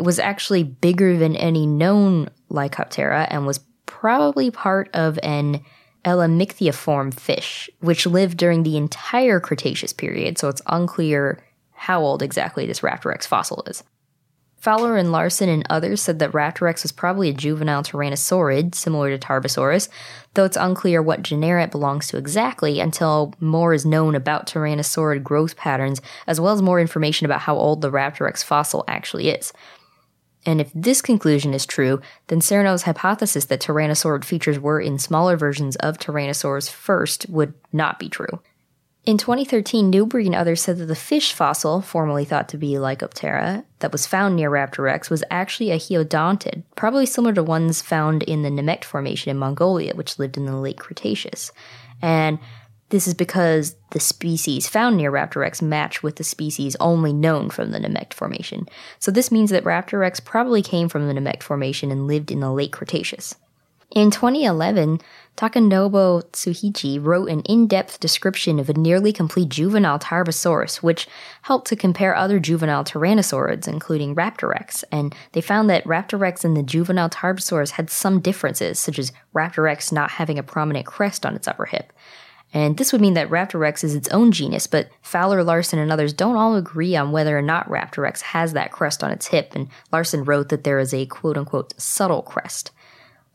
[0.00, 5.60] was actually bigger than any known Lycoptera and was probably part of an
[6.04, 11.42] Ellimmichthyiform fish, which lived during the entire Cretaceous period, so it's unclear
[11.78, 13.82] how old exactly this Raptorex fossil is.
[14.58, 19.26] Fowler and Larson and others said that Raptorex was probably a juvenile tyrannosaurid, similar to
[19.26, 19.88] Tarbosaurus,
[20.34, 25.22] though it's unclear what genera it belongs to exactly until more is known about tyrannosaurid
[25.22, 29.52] growth patterns, as well as more information about how old the Raptorex fossil actually is.
[30.44, 35.36] And if this conclusion is true, then Sereno's hypothesis that tyrannosaurid features were in smaller
[35.36, 38.40] versions of tyrannosaurs first would not be true.
[39.08, 43.64] In 2013, Newbrey and others said that the fish fossil, formerly thought to be Lycoptera,
[43.78, 48.42] that was found near Raptorex was actually a Hyodontid, probably similar to ones found in
[48.42, 51.52] the Nemegt Formation in Mongolia, which lived in the late Cretaceous.
[52.02, 52.38] And
[52.90, 57.70] this is because the species found near Raptorex match with the species only known from
[57.70, 58.68] the Nemegt Formation.
[58.98, 62.52] So this means that Raptorex probably came from the Nemegt Formation and lived in the
[62.52, 63.36] late Cretaceous.
[63.90, 65.00] In 2011,
[65.34, 71.08] Takanobu Tsuihiji wrote an in-depth description of a nearly complete juvenile Tarbosaurus, which
[71.42, 76.62] helped to compare other juvenile tyrannosaurids, including Raptorex, and they found that Raptorex and the
[76.62, 81.48] juvenile Tarbosaurus had some differences, such as Raptorex not having a prominent crest on its
[81.48, 81.90] upper hip.
[82.52, 86.12] And this would mean that Raptorex is its own genus, but Fowler, Larson, and others
[86.12, 89.68] don't all agree on whether or not Raptorex has that crest on its hip, and
[89.90, 92.70] Larson wrote that there is a quote unquote subtle crest.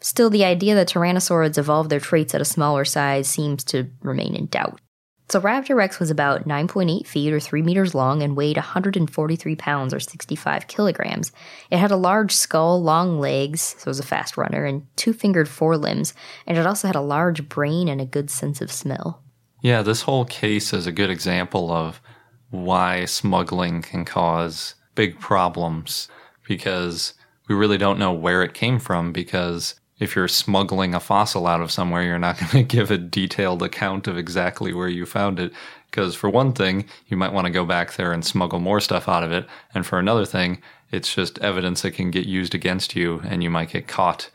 [0.03, 4.35] Still, the idea that tyrannosaurids evolved their traits at a smaller size seems to remain
[4.35, 4.81] in doubt.
[5.29, 10.01] So Raptorex was about 9.8 feet or 3 meters long and weighed 143 pounds or
[10.01, 11.31] 65 kilograms.
[11.71, 15.13] It had a large skull, long legs, so it was a fast runner, and two
[15.13, 16.13] fingered forelimbs,
[16.45, 19.23] and it also had a large brain and a good sense of smell.
[19.61, 22.01] Yeah, this whole case is a good example of
[22.49, 26.09] why smuggling can cause big problems
[26.45, 27.13] because
[27.47, 31.61] we really don't know where it came from because if you're smuggling a fossil out
[31.61, 35.39] of somewhere, you're not going to give a detailed account of exactly where you found
[35.39, 35.53] it.
[35.89, 39.07] Because for one thing, you might want to go back there and smuggle more stuff
[39.07, 39.45] out of it.
[39.75, 43.49] And for another thing, it's just evidence that can get used against you and you
[43.49, 44.29] might get caught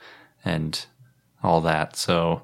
[0.45, 0.87] and
[1.43, 1.97] all that.
[1.97, 2.43] So.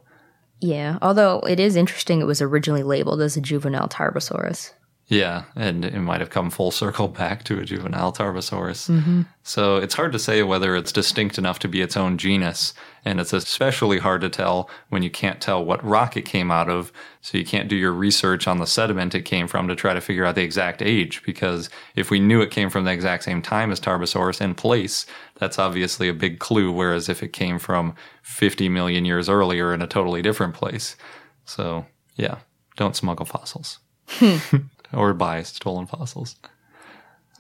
[0.60, 4.72] Yeah, although it is interesting it was originally labeled as a juvenile Tarbosaurus.
[5.06, 8.88] Yeah, and it might have come full circle back to a juvenile Tarbosaurus.
[8.88, 9.22] Mm-hmm.
[9.42, 12.72] So it's hard to say whether it's distinct enough to be its own genus,
[13.04, 16.70] and it's especially hard to tell when you can't tell what rock it came out
[16.70, 16.90] of,
[17.20, 20.00] so you can't do your research on the sediment it came from to try to
[20.00, 23.42] figure out the exact age, because if we knew it came from the exact same
[23.42, 25.04] time as Tarbosaurus in place,
[25.38, 29.82] that's obviously a big clue, whereas if it came from 50 million years earlier in
[29.82, 30.96] a totally different place.
[31.44, 31.84] So,
[32.16, 32.38] yeah,
[32.76, 33.80] don't smuggle fossils.
[34.94, 36.36] or buy stolen fossils.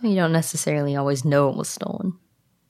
[0.02, 2.18] You don't necessarily always know it was stolen.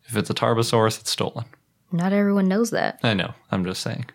[0.07, 1.47] If it's a Tarbosaurus, it's stolen.
[1.91, 3.01] Not everyone knows that.
[3.03, 3.35] I know.
[3.51, 4.07] I'm just saying.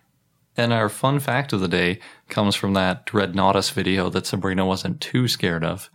[0.56, 5.00] And our fun fact of the day comes from that Dreadnoughtus video that Sabrina wasn't
[5.00, 5.90] too scared of,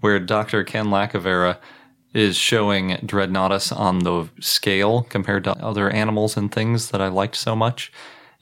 [0.00, 0.64] where Dr.
[0.64, 1.58] Ken Lacovara
[2.12, 7.36] is showing Dreadnoughtus on the scale compared to other animals and things that I liked
[7.36, 7.92] so much.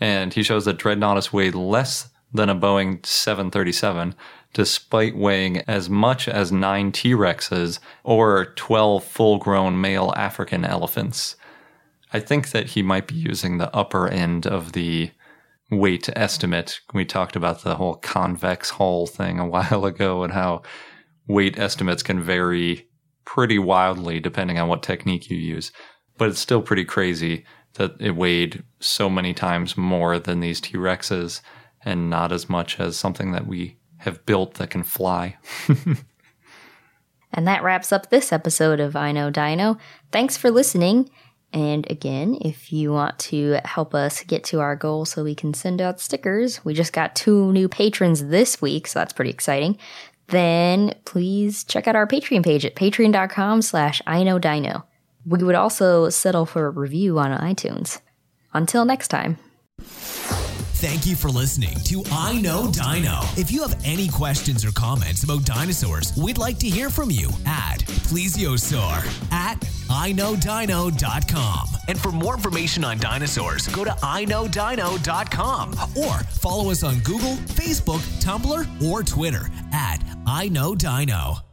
[0.00, 4.14] And he shows that Dreadnoughtus weighed less than a Boeing 737,
[4.56, 11.36] despite weighing as much as nine T Rexes or 12 full grown male African elephants.
[12.10, 15.10] I think that he might be using the upper end of the
[15.70, 16.80] weight estimate.
[16.94, 20.62] We talked about the whole convex hull thing a while ago and how
[21.28, 22.88] weight estimates can vary
[23.26, 25.70] pretty wildly depending on what technique you use.
[26.16, 27.44] But it's still pretty crazy
[27.74, 31.42] that it weighed so many times more than these T Rexes
[31.84, 33.76] and not as much as something that we
[34.06, 35.36] have built that can fly.
[37.32, 39.76] and that wraps up this episode of I Know Dino.
[40.10, 41.10] Thanks for listening.
[41.52, 45.54] And again, if you want to help us get to our goal so we can
[45.54, 49.78] send out stickers, we just got two new patrons this week, so that's pretty exciting.
[50.28, 54.84] Then please check out our Patreon page at patreon.com slash I know dino.
[55.24, 58.00] We would also settle for a review on iTunes.
[58.52, 59.38] Until next time.
[60.76, 63.20] Thank you for listening to I Know Dino.
[63.38, 67.30] If you have any questions or comments about dinosaurs, we'd like to hear from you
[67.46, 69.58] at plesiosaur at
[69.88, 71.68] iknowdino.com.
[71.88, 78.02] And for more information on dinosaurs, go to iknowdino.com or follow us on Google, Facebook,
[78.22, 81.45] Tumblr, or Twitter at I Know Dino.